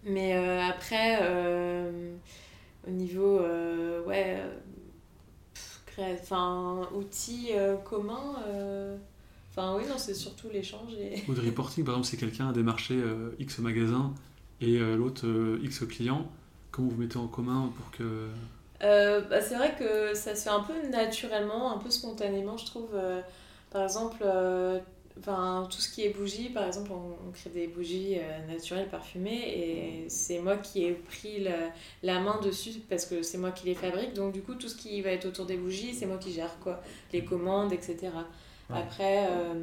[0.06, 2.14] Mais euh, après, euh,
[2.86, 4.40] au niveau, euh, ouais,
[5.98, 7.50] enfin, outils
[7.84, 8.36] communs,
[9.50, 10.92] enfin oui, non, c'est surtout l'échange.
[10.98, 11.22] Et...
[11.28, 12.98] Ou de reporting, par exemple, si quelqu'un a démarché
[13.38, 14.14] X magasins
[14.60, 15.26] et l'autre
[15.62, 16.30] X clients,
[16.70, 18.28] comment vous mettez en commun pour que.
[18.82, 22.66] Euh, bah, c'est vrai que ça se fait un peu naturellement, un peu spontanément, je
[22.66, 22.90] trouve.
[22.94, 23.20] Euh,
[23.70, 24.78] par exemple, euh,
[25.18, 28.88] enfin, tout ce qui est bougies, par exemple, on, on crée des bougies euh, naturelles
[28.88, 29.48] parfumées
[30.04, 31.70] et c'est moi qui ai pris la,
[32.02, 34.12] la main dessus parce que c'est moi qui les fabrique.
[34.14, 36.58] Donc, du coup, tout ce qui va être autour des bougies, c'est moi qui gère
[36.60, 36.80] quoi,
[37.12, 37.96] les commandes, etc.
[38.68, 38.78] Ouais.
[38.78, 39.54] Après, euh,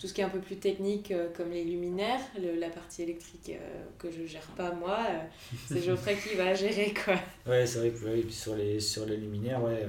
[0.00, 3.02] tout ce qui est un peu plus technique, euh, comme les luminaires, le- la partie
[3.02, 4.98] électrique euh, que je gère pas moi,
[5.68, 7.14] c'est Geoffrey qui va gérer quoi.
[7.46, 9.86] Ouais, c'est vrai que ouais, sur, les, sur les luminaires, ouais.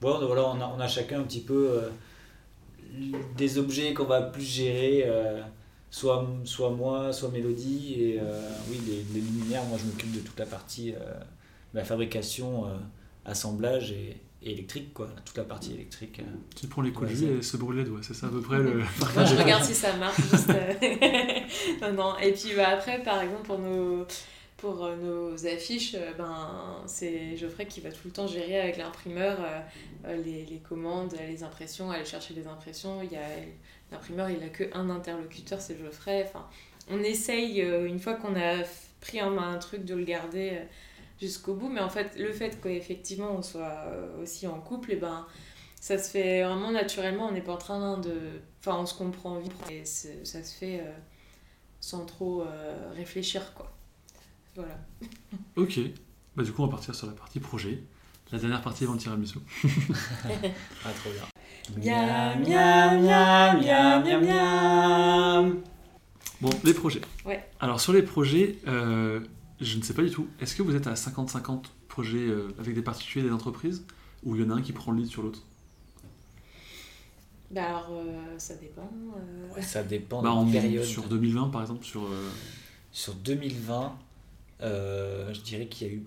[0.00, 1.80] bon, voilà, on, a, on a chacun un petit peu
[3.36, 5.40] des objets qu'on va plus gérer, euh,
[5.90, 7.94] soit, soit moi, soit Mélodie.
[7.98, 8.40] Et euh,
[8.70, 11.14] oui, les, les luminaires, moi je m'occupe de toute la partie, euh,
[11.74, 12.76] la fabrication, euh,
[13.24, 15.08] assemblage et, et électrique, quoi.
[15.24, 16.20] Toute la partie électrique.
[16.20, 16.24] euh.
[16.54, 18.40] Tu prends les coups Ouais, de et se brûle les doigts, c'est ça à peu
[18.40, 18.78] près le.
[19.14, 20.20] Moi, je regarde si ça marche.
[20.20, 20.72] Juste, euh,
[21.82, 22.18] non, non.
[22.18, 24.06] Et puis bah, après, par exemple, pour nos,
[24.56, 28.78] pour euh, nos affiches, euh, ben, c'est Geoffrey qui va tout le temps gérer avec
[28.78, 29.38] l'imprimeur
[30.06, 33.00] euh, les, les commandes, les impressions, aller chercher les impressions.
[33.92, 36.24] L'imprimeur, il a que un interlocuteur, c'est Geoffrey.
[36.26, 36.46] Enfin,
[36.90, 38.62] on essaye une fois qu'on a
[39.00, 40.58] pris en main un truc de le garder
[41.20, 41.68] jusqu'au bout.
[41.68, 43.84] Mais en fait, le fait qu'effectivement on soit
[44.20, 45.26] aussi en couple, et ben
[45.80, 48.40] ça se fait vraiment naturellement, on n'est pas en train de...
[48.60, 50.82] Enfin, on se comprend vite et ça se fait
[51.80, 52.44] sans trop
[52.96, 53.75] réfléchir, quoi.
[54.56, 54.78] Voilà.
[55.56, 55.78] Ok,
[56.36, 57.82] bah du coup on va partir sur la partie projet.
[58.32, 59.38] La dernière partie avant le tiramisu.
[60.84, 61.22] Ah, trop bien.
[61.76, 65.56] Miam, miam, miam, miam, miam, miam.
[66.40, 67.00] Bon, les projets.
[67.24, 67.48] Ouais.
[67.60, 69.20] Alors sur les projets, euh,
[69.60, 70.26] je ne sais pas du tout.
[70.40, 73.84] Est-ce que vous êtes à 50-50 projets euh, avec des particuliers et des entreprises?
[74.24, 75.42] Ou il y en a un qui prend le lead sur l'autre?
[77.50, 78.90] Bah alors, euh, ça dépend.
[79.16, 79.54] euh.
[79.54, 80.84] Ouais, ça dépend bah, de en, la période.
[80.84, 82.02] Sur 2020 par exemple, sur...
[82.04, 82.28] euh,
[82.90, 83.96] Sur 2020,
[84.62, 86.04] euh, je dirais qu'il y a eu.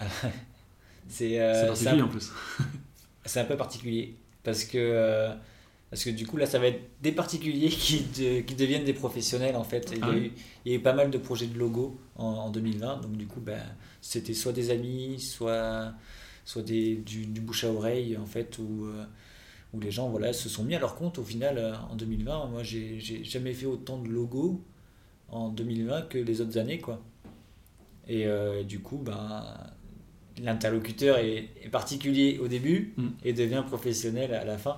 [1.08, 2.30] c'est euh, c'est particulier un, en plus.
[3.24, 5.34] c'est un peu particulier parce que euh,
[5.90, 8.94] parce que du coup là ça va être des particuliers qui, de- qui deviennent des
[8.94, 9.92] professionnels en fait.
[9.96, 10.18] Il y, Ah a oui.
[10.18, 10.32] eu,
[10.64, 13.26] il y a eu pas mal de projets de logo en, en 2020 donc du
[13.26, 13.62] coup ben,
[14.00, 15.94] c'était soit des amis soit
[16.44, 18.88] soit des, du, du bouche à oreille en fait où
[19.74, 22.62] où les gens voilà se sont mis à leur compte au final en 2020 moi
[22.62, 24.62] j'ai j'ai jamais fait autant de logos
[25.30, 27.02] en 2020 que les autres années quoi
[28.10, 29.44] et euh, du coup ben
[30.42, 33.08] l'interlocuteur est, est particulier au début Mm.
[33.24, 34.76] et devient professionnel à la fin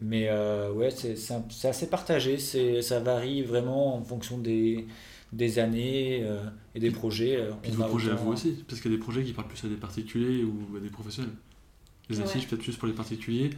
[0.00, 4.38] mais euh, ouais c'est c'est un- c'est assez partagé c'est ça varie vraiment en fonction
[4.38, 4.86] des
[5.32, 6.42] des années euh,
[6.74, 8.96] et des projets euh, Puis vos a projets à vous aussi, parce qu'il y a
[8.96, 11.32] des projets qui parlent plus à des particuliers ou à des professionnels.
[12.08, 12.24] Les Ouais.
[12.24, 13.50] affiches peut-être plus pour les particuliers,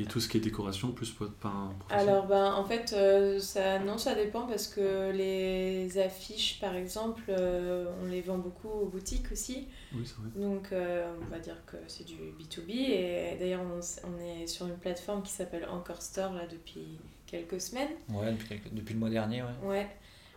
[0.00, 3.38] Et tout ce qui est décoration, plus pas un professionnel Alors, ben, en fait, euh,
[3.38, 8.68] ça, non, ça dépend parce que les affiches, par exemple, euh, on les vend beaucoup
[8.68, 9.68] aux boutiques aussi.
[9.94, 10.28] Oui, c'est vrai.
[10.36, 12.70] Donc, euh, on va dire que c'est du B2B.
[12.70, 17.60] Et d'ailleurs, on, on est sur une plateforme qui s'appelle Encore Store là, depuis quelques
[17.60, 17.90] semaines.
[18.08, 19.68] Ouais, depuis, quelques- depuis le mois dernier, ouais.
[19.68, 19.86] Ouais.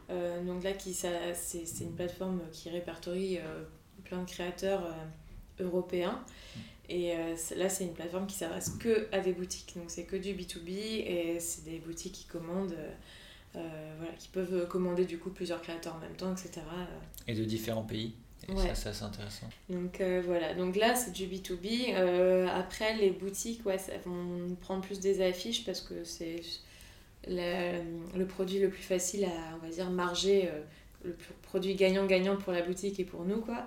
[0.10, 3.64] Euh, donc là, qui, ça, c'est, c'est une plateforme qui répertorie euh,
[4.04, 6.20] plein de créateurs euh, européens.
[6.96, 9.74] Et euh, là, c'est une plateforme qui s'adresse que à des boutiques.
[9.76, 12.76] Donc c'est que du B2B et c'est des boutiques qui commandent,
[13.56, 16.62] euh, voilà, qui peuvent commander du coup plusieurs créateurs en même temps, etc.
[17.28, 18.14] Et de différents pays.
[18.48, 18.76] Et Ouais.
[18.76, 19.50] ça, c'est intéressant.
[19.70, 21.94] Donc euh, voilà, donc là c'est du B2B.
[21.96, 26.42] Euh, après les boutiques ouais, ça vont prendre plus des affiches parce que c'est
[27.26, 27.80] la-
[28.16, 30.50] le produit le plus facile à, on va dire, marger,
[31.06, 33.40] le produit gagnant-gagnant pour la boutique et pour nous.
[33.42, 33.66] quoi.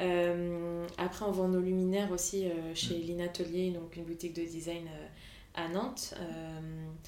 [0.00, 3.02] Euh, après on vend nos luminaires aussi euh, chez Mm.
[3.02, 5.06] l'Inatelier, donc une boutique de design euh,
[5.54, 6.14] à Nantes.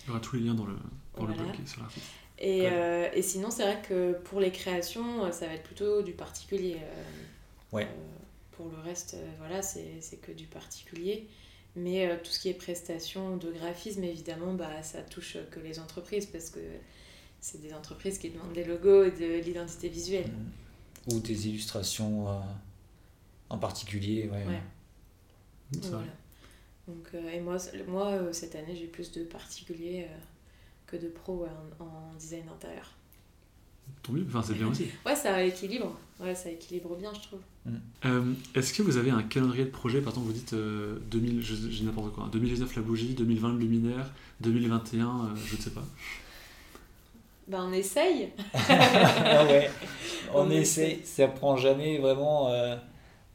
[0.04, 0.76] Il y aura tous les liens dans le,
[1.16, 2.06] dans le blog et sur l'article.
[2.38, 3.10] et, Ouais.
[3.14, 6.76] et sinon, c'est vrai que pour les créations, ça va être plutôt du particulier.
[7.72, 7.86] Ouais.
[8.52, 11.26] pour le reste, voilà, c'est que du particulier.
[11.74, 15.78] Mais euh, tout ce qui est prestations de graphisme, évidemment, bah, ça touche que les
[15.80, 16.60] entreprises parce que
[17.40, 20.30] c'est des entreprises qui demandent des logos et de l'identité visuelle.
[21.10, 22.32] Ou des illustrations euh,
[23.52, 24.44] en particulier, ouais.
[24.46, 24.62] Ouais.
[25.72, 25.98] C'est Voilà.
[25.98, 26.06] vrai.
[26.88, 27.58] Donc, euh, et moi,
[28.10, 30.16] euh, cette année, j'ai plus de particuliers euh,
[30.86, 31.48] que de pros ouais,
[31.78, 32.90] en, en design intérieur.
[34.02, 34.86] Tant mieux, enfin c'est bien aussi.
[35.06, 35.96] Ouais, ça équilibre.
[36.20, 37.40] Ouais, ça équilibre bien, je trouve.
[38.04, 41.42] Euh, Est-ce que vous avez un calendrier de projet Par exemple, vous dites euh, 2000,
[41.42, 45.60] je- j'ai n'importe quoi, hein, 2019 la bougie, 2020 le luminaire, 2021, euh, je ne
[45.60, 45.84] sais pas.
[47.48, 48.30] Ben, on essaye.
[48.68, 49.70] Ah ouais.
[50.34, 52.76] On, On essaie, ça prend jamais vraiment euh,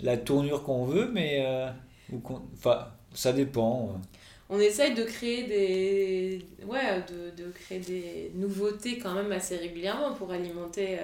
[0.02, 1.70] la tournure qu'on veut, mais euh,
[2.12, 2.22] ou
[2.54, 3.90] enfin, ça dépend.
[3.96, 3.98] euh.
[4.50, 10.14] On essaye de créer des ouais de, de créer des nouveautés quand même assez régulièrement
[10.14, 11.00] pour alimenter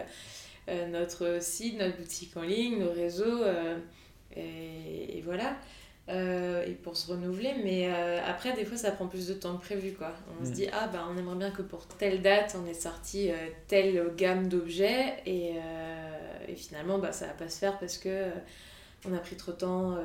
[0.69, 3.77] euh, notre site, notre boutique en ligne, nos réseaux euh,
[4.35, 5.57] et, et voilà
[6.09, 9.57] Euh, et pour se renouveler mais euh, après des fois ça prend plus de temps
[9.57, 10.13] que prévu quoi.
[10.41, 10.53] On se Mm.
[10.53, 13.35] dit ah bah on aimerait bien que pour telle date on ait sorti euh,
[13.69, 15.53] telle gamme d'objets et,
[16.49, 18.09] et finalement bah ça va pas se faire parce que
[19.09, 19.99] on a pris trop de temps euh,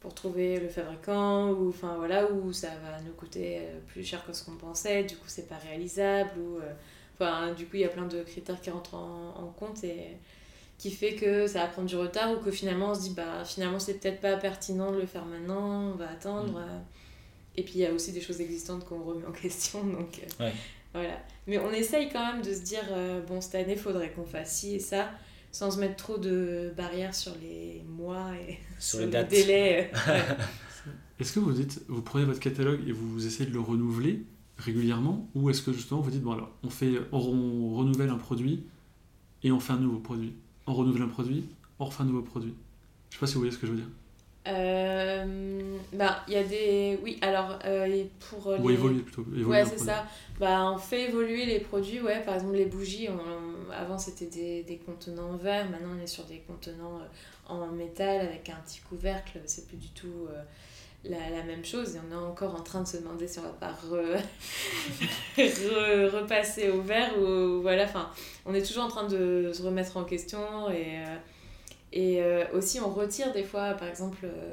[0.00, 4.24] pour trouver le fabricant ou enfin voilà ou ça va nous coûter euh, plus cher
[4.24, 6.72] que ce qu'on pensait du coup c'est pas réalisable ou euh,
[7.14, 10.16] enfin du coup il y a plein de critères qui rentrent en, en compte et
[10.78, 13.44] qui fait que ça va prendre du retard ou que finalement on se dit bah
[13.44, 16.82] finalement c'est peut-être pas pertinent de le faire maintenant on va attendre Mm.
[17.56, 20.52] et puis il y a aussi des choses existantes qu'on remet en question donc Ouais.
[20.92, 24.24] voilà mais on essaye quand même de se dire euh, bon cette année faudrait qu'on
[24.26, 25.08] fasse ci et ça
[25.56, 29.30] sans se mettre trop de barrières sur les mois et Sur les le dates.
[29.30, 30.22] délai euh, ouais.
[31.18, 34.22] Est-ce que vous dites, vous prenez votre catalogue et vous essayez de le renouveler
[34.58, 38.18] régulièrement Ou est-ce que justement vous dites, bon alors, on, fait, on, on renouvelle un
[38.18, 38.64] produit
[39.42, 40.34] et on fait un nouveau produit
[40.66, 41.44] On renouvelle un produit,
[41.78, 42.52] on refait un nouveau produit
[43.08, 43.88] Je sais pas si vous voyez ce que je veux dire.
[44.48, 46.98] Euh, bah, il y a des.
[47.02, 48.74] Oui, alors, euh, pour Ou les.
[48.74, 49.22] évoluer plutôt.
[49.22, 50.06] évoluer Ouais, c'est ça.
[50.38, 52.00] Bah, on fait évoluer les produits.
[52.00, 55.68] Ouais, par exemple, les bougies, on- avant c'était des, des contenants en verre.
[55.70, 59.40] Maintenant, on est sur des contenants euh, en métal avec un petit couvercle.
[59.46, 60.42] C'est plus du tout euh,
[61.04, 61.96] la, la même chose.
[61.96, 64.20] Et on est encore en train de se demander si on va pas re-
[65.38, 67.18] re- repasser au verre.
[67.18, 68.10] Ou, voilà, enfin,
[68.44, 70.70] on est toujours en train de se remettre en question.
[70.70, 71.16] Et, euh,
[71.96, 74.52] et euh, aussi, on retire des fois, par exemple, euh,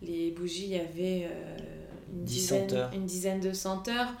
[0.00, 1.56] les bougies, il y avait euh,
[2.12, 4.14] une, 10 dizaine, une dizaine de senteurs.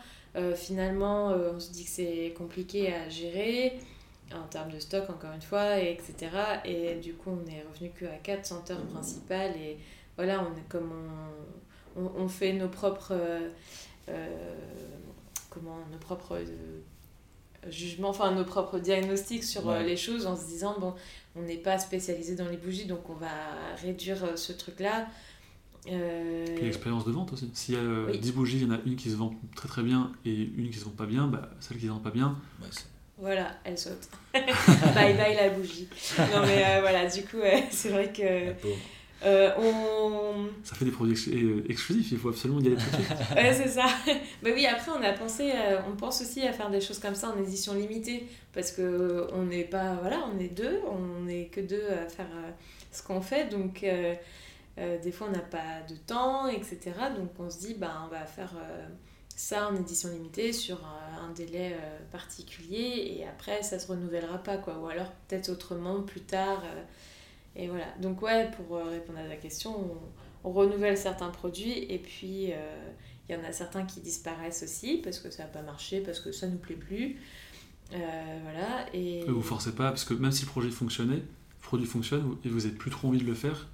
[0.56, 3.78] Finalement, on se dit que c'est compliqué à gérer
[4.34, 6.28] en termes de stock, encore une fois, et etc.
[6.64, 9.52] Et du coup, on est revenu qu'à 4 senteurs principales.
[9.56, 9.78] Et
[10.16, 10.90] voilà, on est comme
[11.96, 13.14] on, on, on fait nos propres.
[15.50, 16.40] comment Nos propres.
[17.70, 19.84] Jugements, enfin nos propres diagnostics sur euh, Ouais.
[19.84, 20.94] les choses en se disant bon
[21.36, 23.28] on n'est pas spécialisé dans les bougies donc on va
[23.82, 25.06] réduire euh, ce truc là
[25.90, 27.50] Euh, Puis l'expérience de vente aussi.
[27.52, 28.18] S'il y a euh, Oui.
[28.18, 30.70] 10 bougies, il y en a une qui se vend très très bien et une
[30.70, 32.86] qui se vend pas bien, bah, celle qui se vend pas bien, Ouais, c'est-
[33.18, 34.08] Voilà, elle saute.
[34.32, 35.86] bye bye la bougie.
[36.18, 37.36] Non mais euh, voilà, du coup,
[37.70, 38.52] c'est vrai que.
[39.22, 40.48] Euh, on.
[40.64, 43.16] ça fait des produits ex- euh, exclusifs, il faut absolument y aller tout de suite.
[43.36, 43.86] Ouais, c'est ça.
[44.42, 47.14] bah oui, après, on a pensé, euh, on pense aussi à faire des choses comme
[47.14, 51.22] ça en édition limitée parce que euh, on n'est pas, voilà, on est deux, on
[51.24, 52.28] n'est que deux à faire
[52.92, 53.84] ce qu'on fait, donc
[54.76, 56.78] des fois on n'a pas de temps, etc.
[57.16, 58.52] Donc on se dit, bah on va faire
[59.34, 61.76] ça en édition limitée sur un délai
[62.12, 66.62] particulier et après ça se renouvellera pas quoi, ou alors peut-être autrement plus tard.
[67.56, 67.86] Et voilà.
[68.00, 72.52] Donc ouais, pour euh, répondre à ta question, on, on renouvelle certains produits et puis,
[72.52, 72.90] euh,
[73.28, 76.20] Il y en a certains qui disparaissent aussi parce que ça n'a pas marché, parce
[76.20, 77.16] que ça ne nous plaît plus.
[77.92, 78.86] Euh, voilà.
[78.92, 79.24] Et...
[79.26, 82.60] Vous forcez pas, parce que même si le projet fonctionnait, le produit fonctionne et vous
[82.60, 83.68] n'avez plus trop envie de le faire,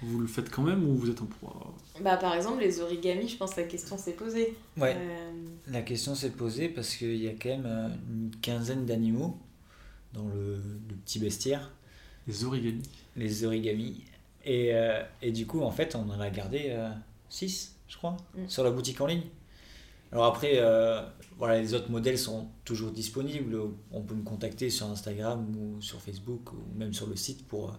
[0.00, 1.74] vous le faites quand même ou vous êtes en proie?
[2.00, 4.56] Bah, Par exemple, les origamis, je pense que la question s'est posée.
[4.78, 4.96] Ouais.
[4.96, 5.30] Euh,
[5.66, 9.38] la question s'est posée parce qu'il y a quand même une quinzaine d'animaux
[10.14, 10.54] dans le,
[10.88, 11.72] le, petit bestiaire.
[12.26, 12.88] Les origamis
[13.18, 14.04] Les origamis.
[14.44, 16.74] Et, euh, et, du coup, en fait, on en a gardé
[17.28, 18.48] 6, je crois, mm.
[18.48, 19.24] sur la boutique en ligne.
[20.10, 20.58] Alors après,
[21.36, 23.58] voilà, les autres modèles sont toujours disponibles.
[23.92, 27.76] On peut me contacter sur Instagram ou sur Facebook ou même sur le site pour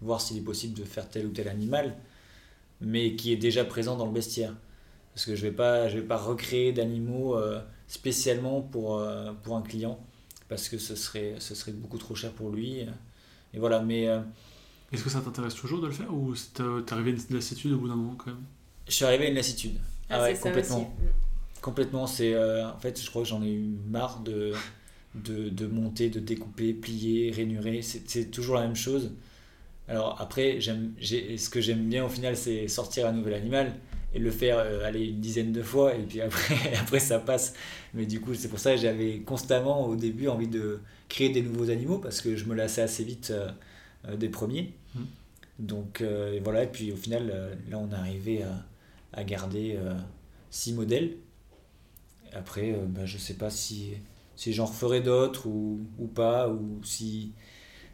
[0.00, 1.96] voir s'il est possible de faire tel ou tel animal,
[2.80, 4.54] mais qui est déjà présent dans le bestiaire.
[5.14, 9.32] Parce que je ne vais, pas, je vais pas recréer d'animaux euh, spécialement pour, euh,
[9.42, 9.98] pour un client,
[10.48, 12.80] parce que ce serait, ce serait beaucoup trop cher pour lui.
[13.54, 14.08] Et voilà, mais...
[14.92, 17.72] Euh, Est-ce que ça t'intéresse toujours de le faire, ou t'es arrivé à une lassitude
[17.72, 18.42] au bout d'un moment quand même?
[18.88, 19.78] Je suis arrivé à une lassitude.
[20.08, 20.94] Ah, ouais, complètement.
[21.60, 22.36] Complètement, c'est...
[22.36, 24.52] en fait, je crois que j'en ai eu marre de...
[25.14, 27.80] De, de, monter, de découper, plier, rainurer.
[27.80, 29.12] C'est toujours la même chose.
[29.88, 33.72] Alors après, ce que j'aime bien au final, c'est sortir un nouvel animal
[34.14, 37.54] et le faire euh, aller une dizaine de fois et puis après, après ça passe.
[37.94, 41.42] Mais du coup, c'est pour ça que j'avais constamment au début envie de créer des
[41.42, 43.50] nouveaux animaux parce que je me lassais assez vite euh, euh,
[44.18, 44.74] des premiers.
[44.94, 45.00] Mmh.
[45.58, 46.04] Donc
[46.42, 48.66] voilà, et puis au final, là on est arrivé à,
[49.12, 49.78] à garder
[50.50, 51.16] six modèles.
[52.32, 53.94] Après, bah, je sais pas si,
[54.36, 57.32] si j'en referai d'autres ou, ou pas, ou si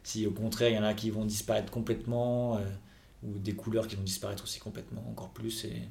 [0.03, 2.61] si au contraire, il y en a qui vont disparaître complètement, euh,
[3.23, 5.65] ou des couleurs qui vont disparaître aussi complètement, encore plus.
[5.65, 5.83] Et...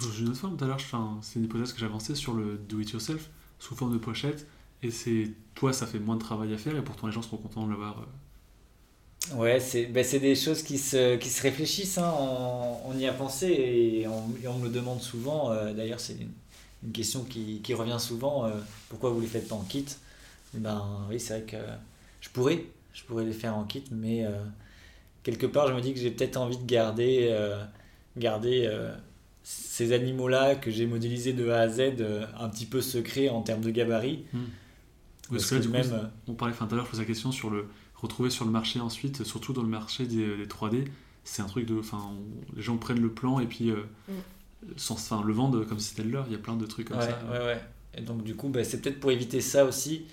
[0.00, 0.80] J'ai une autre forme tout à l'heure,
[1.22, 4.46] c'est une hypothèse que j'avançais sur le do-it-yourself, sous forme de pochette,
[4.82, 7.36] et c'est toi, ça fait moins de travail à faire, et pourtant les gens seront
[7.36, 8.06] contents de l'avoir.
[9.32, 9.36] Euh.
[9.36, 12.14] Ouais, c'est ben des choses qui se, qui se réfléchissent, hein.
[12.84, 17.24] on, y a pensé, et on, me le demande souvent, euh, d'ailleurs c'est une, question
[17.24, 18.48] qui, qui revient souvent,
[18.88, 19.86] pourquoi vous les faites pas en kit?
[20.54, 21.56] Ben oui, c'est vrai que
[22.20, 24.30] je pourrais, je pourrais les faire en kit, mais euh,
[25.22, 27.62] quelque part, je me dis que j'ai peut-être envie de garder, euh,
[28.16, 28.94] garder euh,
[29.42, 31.80] ces animaux-là que j'ai modélisés de A à Z
[32.38, 34.24] un petit peu secrets en termes de gabarit.
[34.32, 34.44] Hmm.
[35.30, 37.66] Parce, que, même, on parlait tout à l'heure, je posais la question sur le
[37.96, 40.86] retrouver sur le marché ensuite, surtout dans le marché des, 3D.
[41.24, 41.78] C'est un truc de.
[41.78, 42.12] Enfin,
[42.54, 44.72] les gens prennent le plan et puis hmm.
[44.76, 46.26] sans, enfin, le vendent comme si c'était leur.
[46.26, 47.18] Il y a plein de trucs comme ça.
[47.30, 47.60] Ouais, ouais.
[47.96, 50.06] Et donc, du coup, bah, c'est peut-être pour éviter ça aussi.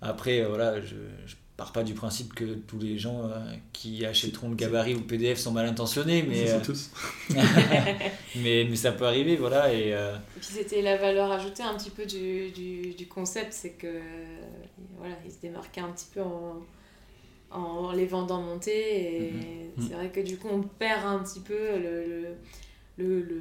[0.00, 0.94] Après, voilà, je,
[1.26, 3.38] je pars pas du principe que tous les gens euh,
[3.72, 6.90] qui achèteront le gabarit ou le PDF sont mal intentionnés, mais, euh, tous.
[7.30, 9.72] mais, mais ça peut arriver, voilà.
[9.72, 13.52] Et, euh, et puis c'était la valeur ajoutée un petit peu du, du, du concept,
[13.52, 14.00] c'est que
[14.98, 16.56] voilà, ils se démarquaient un petit peu en,
[17.56, 19.88] en les vendant montés, et mm-hmm.
[19.88, 22.26] c'est vrai que du coup on perd un petit peu le,
[22.98, 23.40] le, le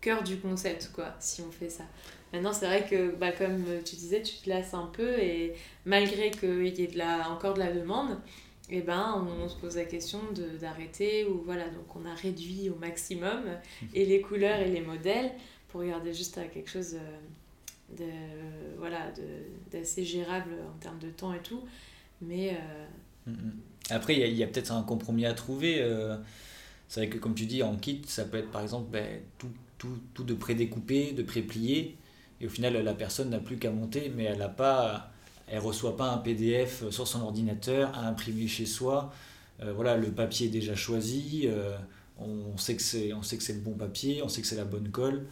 [0.00, 1.84] cœur du concept, quoi, si on fait ça.
[2.32, 6.30] Maintenant, c'est vrai que, bah, comme tu disais, tu te lasses un peu et malgré
[6.30, 8.18] qu'il y ait de la, encore de la demande,
[8.70, 10.18] eh ben, on, se pose la question
[10.60, 13.42] d'arrêter ou voilà, donc on a réduit au maximum
[13.92, 15.32] et les couleurs et les modèles
[15.68, 19.12] pour garder juste à quelque chose euh, de, voilà,
[19.70, 21.62] d'assez gérable en termes de temps et tout.
[22.20, 22.50] Mais.
[22.50, 22.86] Euh.
[23.90, 25.80] Après, il y a, peut-être un compromis à trouver.
[25.80, 26.16] Euh,
[26.88, 29.50] c'est vrai que, comme tu dis, en kit, ça peut être par exemple ben, tout,
[29.78, 31.96] tout, tout de pré-découpé, de pré-plié
[32.42, 35.12] et au final, la personne n'a plus qu'à monter, mais elle n'a pas,
[35.46, 39.12] elle reçoit pas un PDF sur son ordinateur à imprimer chez soi.
[39.62, 41.42] Euh, voilà, le papier est déjà choisi.
[41.44, 41.76] Euh,
[42.18, 44.56] on sait que c'est, on sait que c'est le bon papier, on sait que c'est
[44.56, 45.24] la bonne colle.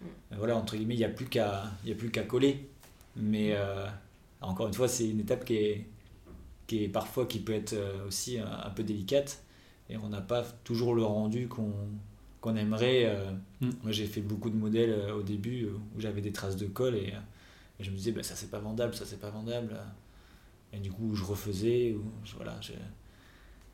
[0.00, 0.04] Mm.
[0.04, 2.68] Euh, voilà, entre guillemets, il n'y a plus qu'à, il plus qu'à coller.
[3.14, 3.56] Mais
[4.42, 5.86] encore une fois, c'est une étape qui est,
[6.66, 7.74] qui est parfois qui peut être
[8.06, 9.42] aussi un peu délicate
[9.88, 11.72] et on n'a pas toujours le rendu qu'on
[12.40, 13.06] qu'on aimerait.
[13.06, 13.70] Euh, mm.
[13.82, 16.66] Moi, j'ai fait beaucoup de modèles euh, au début euh, où j'avais des traces de
[16.66, 17.12] colle et,
[17.78, 19.76] je me disais, bah, ça c'est pas vendable, ça c'est pas vendable.
[20.72, 21.92] Et du coup, je refaisais.
[21.92, 22.04] Ou,
[22.36, 22.58] voilà,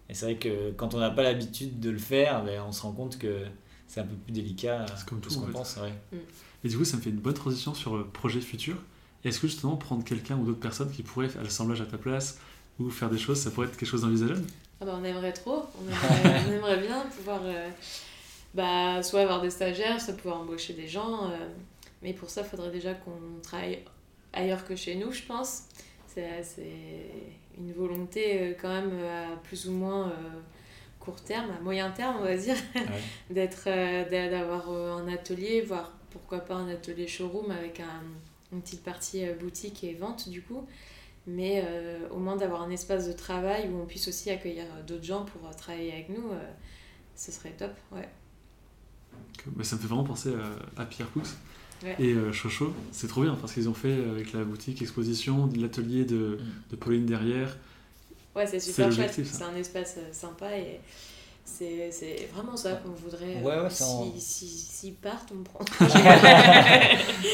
[0.09, 2.82] Et c'est vrai que quand on n'a pas l'habitude de le faire, ben, on se
[2.82, 3.45] rend compte que
[3.86, 5.76] c'est un peu plus délicat c'est comme tout ce qu'on pense.
[5.76, 5.93] Ouais.
[6.11, 6.16] Mm.
[6.64, 8.76] Et du coup, ça me fait une bonne transition sur le projet futur.
[9.24, 12.40] Est-ce que justement prendre quelqu'un ou d'autres personnes qui pourraient faire l'assemblage à ta place
[12.87, 14.45] ou faire des choses, ça pourrait être quelque chose d'envisageable
[14.80, 17.41] ah bah, On aimerait trop, on aimerait, on aimerait bien pouvoir
[18.55, 21.30] bah, soit avoir des stagiaires, soit pouvoir embaucher des gens.
[21.30, 21.37] Euh,
[22.03, 23.80] mais pour ça, il faudrait déjà qu'on travaille
[24.33, 25.64] ailleurs que chez nous, je pense.
[26.07, 26.45] C'est
[27.57, 30.12] une volonté euh, quand même à plus ou moins euh,
[31.01, 32.57] court terme, à moyen terme, on va dire,
[33.30, 33.64] d'être
[34.11, 38.03] d'avoir un atelier, voire pourquoi pas un atelier showroom avec un,
[38.53, 40.66] une petite partie boutique et vente du coup.
[41.27, 41.64] Mais
[42.11, 45.55] au moins d'avoir un espace de travail où on puisse aussi accueillir d'autres gens pour
[45.55, 46.31] travailler avec nous,
[47.14, 48.09] ce serait top, ouais
[49.62, 50.33] ça me fait vraiment penser
[50.77, 51.23] à, Pierre Coux.
[51.83, 51.97] Ouais.
[51.99, 56.05] Et euh, Chocho, c'est trop bien parce qu'ils ont fait avec la boutique exposition, l'atelier
[56.05, 56.39] de,
[56.70, 57.57] de Pauline derrière.
[58.37, 59.12] Ouais, c'est super chouette.
[59.12, 60.81] C'est un espace euh, sympa et
[61.45, 63.36] c'est c'est vraiment ça qu'on voudrait.
[63.43, 65.59] Ouais, euh, ouais, ça, on- si, si, s'ils partent, on prend.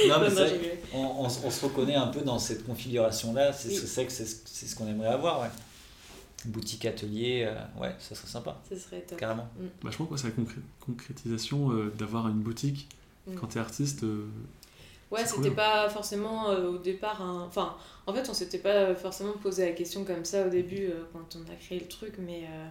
[0.08, 3.52] Non, mais Non, on, on, s- on se reconnaît un peu dans cette configuration-là.
[3.52, 3.76] C'est Oui.
[3.78, 5.48] vrai que c'est ce c'est ce qu'on aimerait avoir, ouais.
[6.44, 9.18] Boutique atelier, euh, ouais, ça serait sympa, Ce serait top.
[9.18, 9.48] carrément.
[9.82, 12.88] Vachement quoi, c'est la concré- concrétisation euh, d'avoir une boutique
[13.26, 13.34] Mm.
[13.34, 14.04] quand t'es artiste.
[14.04, 14.26] euh,
[15.10, 17.42] Ouais, c'était pas forcément euh, au départ un...
[17.46, 21.02] Enfin, en fait, on s'était pas forcément posé la question comme ça au début euh,
[21.12, 22.68] quand on a créé le truc, mais, euh,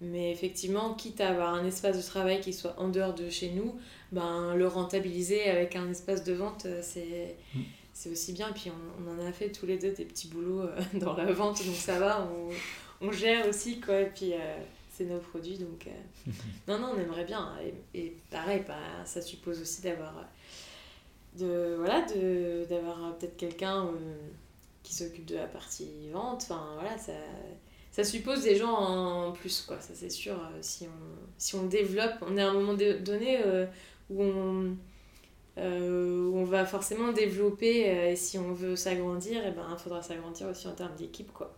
[0.00, 3.50] mais effectivement, quitte à avoir un espace de travail qui soit en dehors de chez
[3.50, 3.78] nous,
[4.12, 7.36] ben, le rentabiliser avec un espace de vente, euh, c'est...
[7.54, 7.60] Mm.
[7.92, 10.62] C'est aussi bien, puis on, on en a fait tous les deux des petits boulots
[10.62, 14.56] euh, dans la vente, donc ça va, on, on gère aussi, quoi, et puis euh,
[14.90, 16.30] c'est nos produits, donc euh,
[16.68, 20.14] non, non, on aimerait bien, et, et pareil, bah, ça suppose aussi d'avoir
[21.38, 23.88] de voilà de d'avoir peut-être quelqu'un
[24.82, 26.42] qui s'occupe de la partie vente.
[26.42, 27.12] Enfin voilà ça
[27.90, 31.66] ça suppose des gens en plus quoi ça c'est sûr euh, si on si on
[31.66, 33.66] développe on est à un moment donné euh,
[34.10, 34.76] où on
[35.58, 39.78] euh, où on va forcément développer euh, et si on veut s'agrandir et ben il
[39.78, 41.54] faudra s'agrandir aussi en termes d'équipe quoi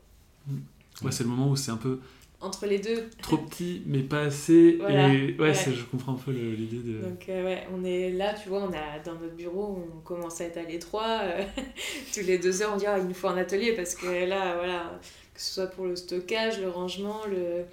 [1.03, 2.01] Ouais, c'est le moment où c'est un peu
[2.41, 4.77] entre les deux trop petit mais pas assez.
[4.81, 7.01] Voilà, Et ouais, je comprends un peu l'idée de.
[7.01, 10.45] Donc ouais, on est là, tu vois, on a dans notre bureau, on commence à
[10.47, 11.21] être à l'étroit.
[11.23, 11.45] euh,
[12.15, 14.57] tous les deux heures, on dit ah, il nous faut un atelier parce que là,
[14.57, 14.99] voilà,
[15.35, 17.65] que ce soit pour le stockage, le rangement, le,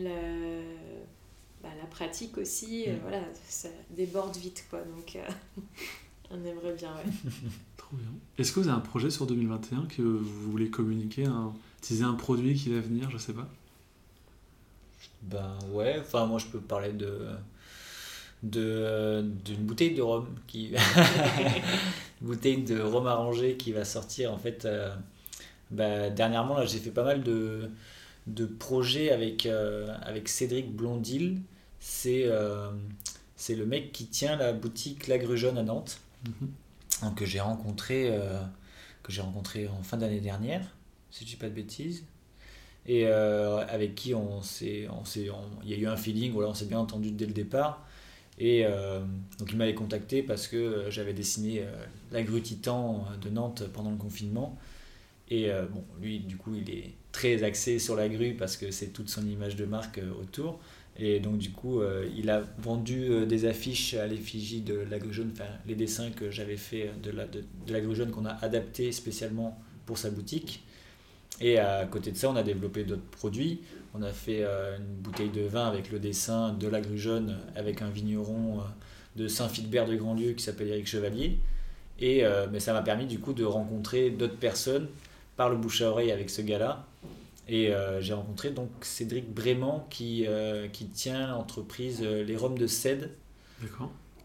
[0.00, 0.10] la,
[1.62, 2.98] bah, la pratique aussi, euh, Mm.
[3.02, 4.80] voilà, ça déborde vite quoi.
[4.80, 5.28] Donc euh,
[6.30, 7.10] on aimerait bien, ouais.
[7.76, 8.08] Trop bien.
[8.38, 12.14] Est-ce que vous avez un projet sur 2021 que vous voulez communiquer, un, teaser un
[12.14, 13.48] produit qui va venir, je sais pas?
[15.22, 17.28] Ben ouais, enfin moi je peux parler de
[18.44, 20.68] de d'une bouteille de rhum qui
[22.20, 24.94] une bouteille de rhum arrangé qui va sortir en fait euh,
[25.70, 27.70] bah, dernièrement là j'ai fait pas mal de
[28.26, 31.40] de projets avec euh, avec Cédric Blondil.
[31.80, 32.70] C'est euh,
[33.36, 36.48] c'est le mec qui tient la boutique La Grugeonne à Nantes Mhm.
[37.02, 38.40] donc, que j'ai rencontré euh,
[39.04, 40.66] que j'ai rencontré en fin d'année dernière
[41.10, 42.04] si je dis pas de bêtises.
[42.86, 45.28] Et avec qui on s'est on s'est
[45.62, 47.84] il y a eu un feeling voilà on s'est bien entendu dès le départ.
[48.38, 49.00] Et euh,
[49.38, 53.90] donc il m'avait contacté parce que j'avais dessiné euh, la grue Titan de Nantes pendant
[53.90, 54.56] le confinement
[55.30, 58.70] et euh, bon lui du coup il est très axé sur la grue parce que
[58.70, 60.58] c'est toute son image de marque euh, autour
[60.98, 65.12] et donc du coup euh, il a vendu des affiches à l'effigie de la grue
[65.12, 68.32] jaune enfin les dessins que j'avais fait de la, de, la grue jaune qu'on a
[68.42, 70.62] adapté spécialement pour sa boutique
[71.40, 73.60] et à côté de ça, on a développé d'autres produits.
[73.94, 77.80] On a fait une bouteille de vin avec le dessin de la grue jaune avec
[77.80, 78.60] un vigneron
[79.14, 81.38] de Saint-Philbert de Grandlieu qui s'appelle Éric Chevalier.
[82.00, 84.88] Et mais ça m'a permis du coup de rencontrer d'autres personnes
[85.38, 86.84] par le bouche à oreille avec ce gars-là.
[87.46, 92.58] Et euh, j'ai rencontré donc Cédric Brément qui, euh, qui tient l'entreprise euh, Les Roms
[92.58, 93.14] de Cède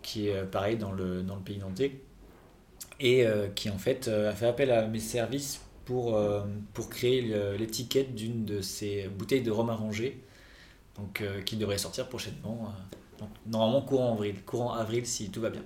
[0.02, 2.02] qui est pareil dans le, dans le pays nantais,
[3.00, 6.22] et qui en fait a fait appel à mes services pour,
[6.74, 7.22] pour créer
[7.58, 10.22] l'étiquette d'une de ces bouteilles de rhum arrangé,
[10.98, 12.74] donc, qui devrait sortir prochainement.
[13.18, 15.64] donc, normalement courant avril, courant avril si tout va bien.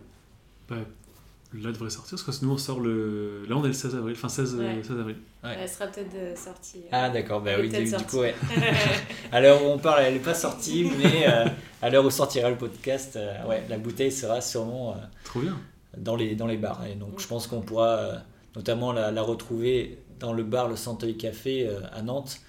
[1.54, 3.44] Là, devrait sortir, parce que nous, on sort le.
[3.48, 4.84] Là, on est le 16 avril, enfin 16, euh, Ouais.
[4.84, 5.16] 16 avril.
[5.44, 5.56] Ouais.
[5.60, 6.80] Elle sera peut-être euh, sortie.
[6.86, 6.90] euh.
[6.92, 8.06] Ah d'accord, bah oui, du, sortie.
[8.06, 8.36] coup ouais.
[9.32, 11.46] À l'heure où on parle, elle n'est pas sortie, mais euh,
[11.82, 14.92] à l'heure où sortira le podcast, euh, ouais, la bouteille sera sûrement...
[14.92, 15.58] euh, Trop bien.
[15.98, 16.86] dans les, dans les bars.
[16.86, 18.16] Et donc je pense qu'on pourra euh,
[18.56, 22.40] notamment la, la retrouver dans le bar Le Centeuil Café euh, à Nantes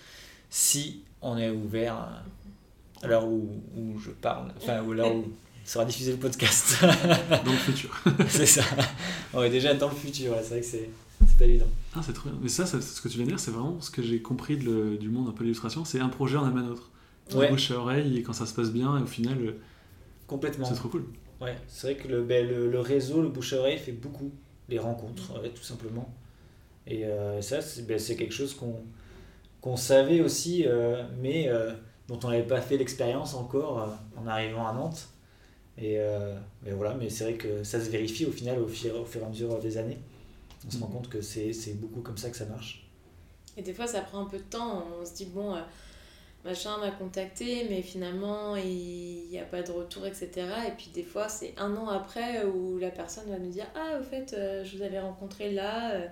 [0.51, 5.25] si on est ouvert euh, à l'heure où, où je parle, enfin l'heure où
[5.71, 6.77] sera diffusé le podcast.
[6.83, 8.03] Dans le futur.
[8.29, 8.63] c'est ça.
[9.35, 10.91] On est déjà dans le futur, c'est vrai que c'est
[11.27, 11.67] c'est pas évident.
[11.97, 12.39] Ah, c'est trop bien.
[12.41, 14.57] Mais ça, ça, ce que tu viens de dire, c'est vraiment ce que j'ai compris
[14.57, 15.85] de le- du monde un peu l'illustration.
[15.85, 16.91] C'est un projet en amène un autre.
[17.35, 17.51] Ouais.
[17.51, 19.59] Bouche à oreille, et quand ça se passe bien, et au final, euh,
[20.27, 20.65] Complètement.
[20.65, 21.05] c'est trop cool.
[21.41, 24.31] Ouais, c'est vrai que le, ben, le, le réseau, le bouche-oreille fait beaucoup
[24.69, 26.15] les rencontres, ouais, tout simplement.
[26.87, 28.77] Et euh, ça, c'est ben, c'est quelque chose qu'on
[29.61, 31.73] qu'on savait aussi, euh, mais euh,
[32.07, 35.09] dont on n'avait pas fait l'expérience encore en arrivant à Nantes.
[35.81, 39.01] Et euh, ben voilà, mais c'est vrai que ça se vérifie au final, au fur,
[39.01, 39.99] au fur et à mesure des années.
[40.67, 42.89] On se rend compte que c'est c'est beaucoup comme ça que ça marche.
[43.57, 44.85] Et des fois, ça prend un peu de temps.
[45.01, 45.61] On se dit, bon, euh,
[46.45, 50.31] machin m'a contacté, mais finalement, il n'y a pas de retour, etc.
[50.69, 53.99] Et puis, des fois, c'est un an après où la personne va nous dire, ah,
[54.01, 56.07] au fait, euh, je vous avais rencontré là, euh,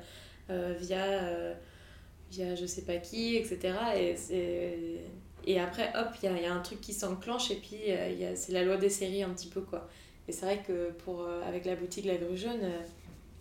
[0.50, 1.54] euh, via, euh,
[2.30, 3.74] via je sais pas qui, etc.
[3.96, 5.00] Et, c'est...
[5.46, 7.76] et après, hop, il y a, il y a un truc qui s'enclenche, et puis,
[7.88, 9.88] euh, c'est la loi des séries un petit peu, quoi.
[10.28, 12.80] Et c'est vrai que pour, euh, avec la boutique La Grue Jaune, euh,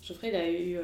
[0.04, 0.84] Geoffrey il a eu euh,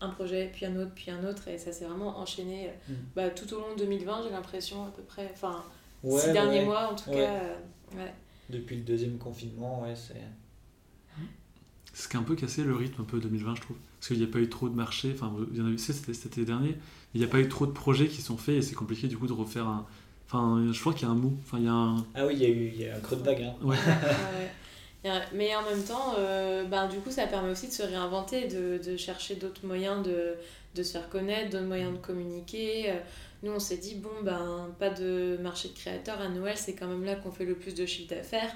[0.00, 2.92] un projet, puis un autre, puis un autre, et ça s'est vraiment enchaîné Mm.
[3.14, 5.28] bah, tout au long de 2020, j'ai l'impression, à peu près.
[5.32, 5.62] Enfin,
[6.02, 6.64] Ouais, six derniers ouais.
[6.64, 7.16] mois en tout Ouais.
[7.16, 7.34] cas.
[7.34, 7.54] euh,
[7.96, 8.12] ouais.
[8.48, 10.14] Depuis le deuxième confinement, ouais, c'est.
[11.94, 13.76] Ce qui a un peu cassé le rythme un peu 2020, je trouve.
[13.98, 15.76] Parce qu'il n'y a pas eu trop de marchés, enfin, il y en a eu,
[15.78, 16.74] c'est- c'était cet été dernier,
[17.12, 19.18] il n'y a pas eu trop de projets qui sont faits et c'est compliqué du
[19.18, 19.86] coup de refaire un.
[20.32, 21.96] Enfin, je crois qu'il y a un mou, enfin, il y a un.
[22.14, 23.42] Ah oui, il y, a eu- il y a un creux de vague.
[23.42, 23.54] Hein.
[23.62, 23.76] Ouais.
[25.34, 28.78] Mais en même temps, euh, ben, du coup, ça permet aussi de se réinventer, de,
[28.78, 30.36] de chercher d'autres moyens de,
[30.76, 32.90] de se faire connaître, d'autres moyens de communiquer.
[32.90, 32.94] Euh,
[33.42, 36.86] Nous, on s'est dit, bon, ben, pas de marché de créateurs à Noël, c'est quand
[36.86, 38.54] même là qu'on fait le plus de chiffre d'affaires.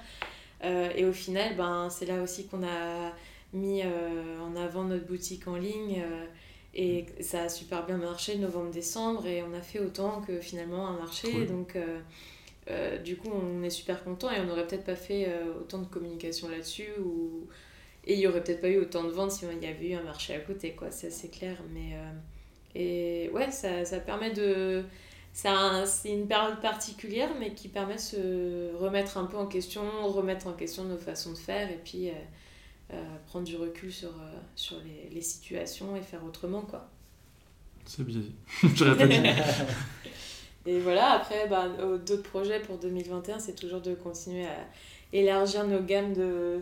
[0.64, 3.12] Euh, et au final, ben, c'est là aussi qu'on a
[3.52, 6.00] mis euh, en avant notre boutique en ligne.
[6.78, 10.98] Et ça a super bien marché novembre-décembre et on a fait autant que finalement un
[10.98, 11.30] marché.
[11.32, 11.46] Cool.
[11.46, 12.00] Donc, euh,
[12.70, 15.78] euh, du coup, on est super content et on n'aurait peut-être pas fait euh, autant
[15.78, 16.90] de communication là-dessus.
[17.04, 17.46] Ou...
[18.04, 19.94] Et il n'y aurait peut-être pas eu autant de ventes si il y avait eu
[19.94, 20.90] un marché à côté, quoi.
[20.90, 21.56] C'est assez clair.
[21.74, 21.96] Mais,
[22.74, 24.84] Et ouais, ça, ça permet de.
[25.44, 29.82] un- C'est une période particulière, mais qui permet de se remettre un peu en question,
[30.08, 32.10] remettre en question nos façons de faire et puis
[33.26, 36.88] prendre du recul sur, euh, sur les, les situations et faire autrement, quoi.
[37.84, 38.34] C'est bien dit.
[38.74, 39.20] J'aurais pas dit.
[40.66, 44.68] Et voilà, après, bah, euh, d'autres projets pour 2021, c'est toujours de continuer à
[45.12, 46.60] élargir nos gammes de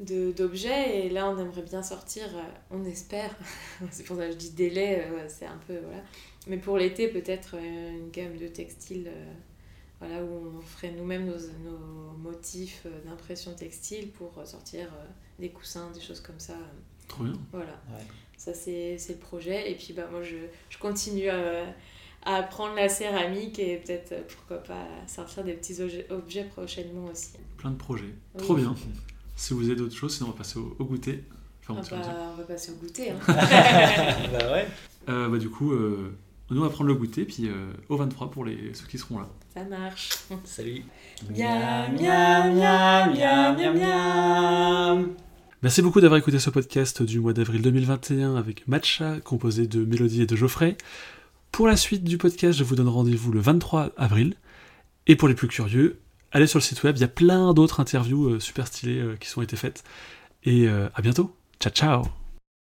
[0.00, 2.40] d'objets et là on aimerait bien sortir euh,
[2.70, 3.36] on espère
[3.90, 6.02] c'est pour ça que je dis délai euh, c'est un peu voilà
[6.46, 9.32] mais pour l'été peut-être euh, une gamme de textiles euh,
[10.00, 11.36] voilà où on ferait nous-mêmes nos,
[11.70, 15.04] nos motifs euh, d'impression textile pour sortir euh,
[15.38, 16.54] des coussins des choses comme ça
[17.08, 17.34] Trop bien.
[17.52, 18.04] voilà Ouais.
[18.36, 20.36] ça c'est c'est le projet et puis bah moi je,
[20.70, 21.64] je continue à,
[22.22, 25.78] à apprendre la céramique et peut-être euh, pourquoi pas sortir des petits
[26.10, 28.14] objets, prochainement aussi Plein de projets.
[28.34, 28.42] Oui.
[28.42, 28.74] Trop bien.
[29.36, 31.24] Si vous avez d'autres choses, sinon on va passer au, au goûter.
[31.62, 33.16] Enfin, on Ah bah, on va passer au goûter hein.
[33.26, 34.66] bah ouais.
[35.08, 36.12] Euh, bah, du coup, euh,
[36.50, 39.18] nous on va prendre le goûter, puis euh, au 23 pour les, ceux qui seront
[39.18, 39.28] là.
[39.52, 40.10] Ça marche
[40.44, 40.84] Salut.
[41.30, 45.08] Miam, miam, miam, miam, miam, miam.
[45.62, 50.22] Merci beaucoup d'avoir écouté ce podcast du mois d'avril 2021 avec Matcha, composé de Mélodie
[50.22, 50.78] et de Geoffrey.
[51.52, 54.36] Pour la suite du podcast, je vous donne rendez-vous le 23 avril.
[55.06, 55.98] Et pour les plus curieux,
[56.32, 59.16] allez sur le site web, il y a plein d'autres interviews euh, super stylées euh,
[59.16, 59.84] qui sont été faites.
[60.44, 61.34] Et euh, à bientôt.
[61.60, 62.19] Ciao ciao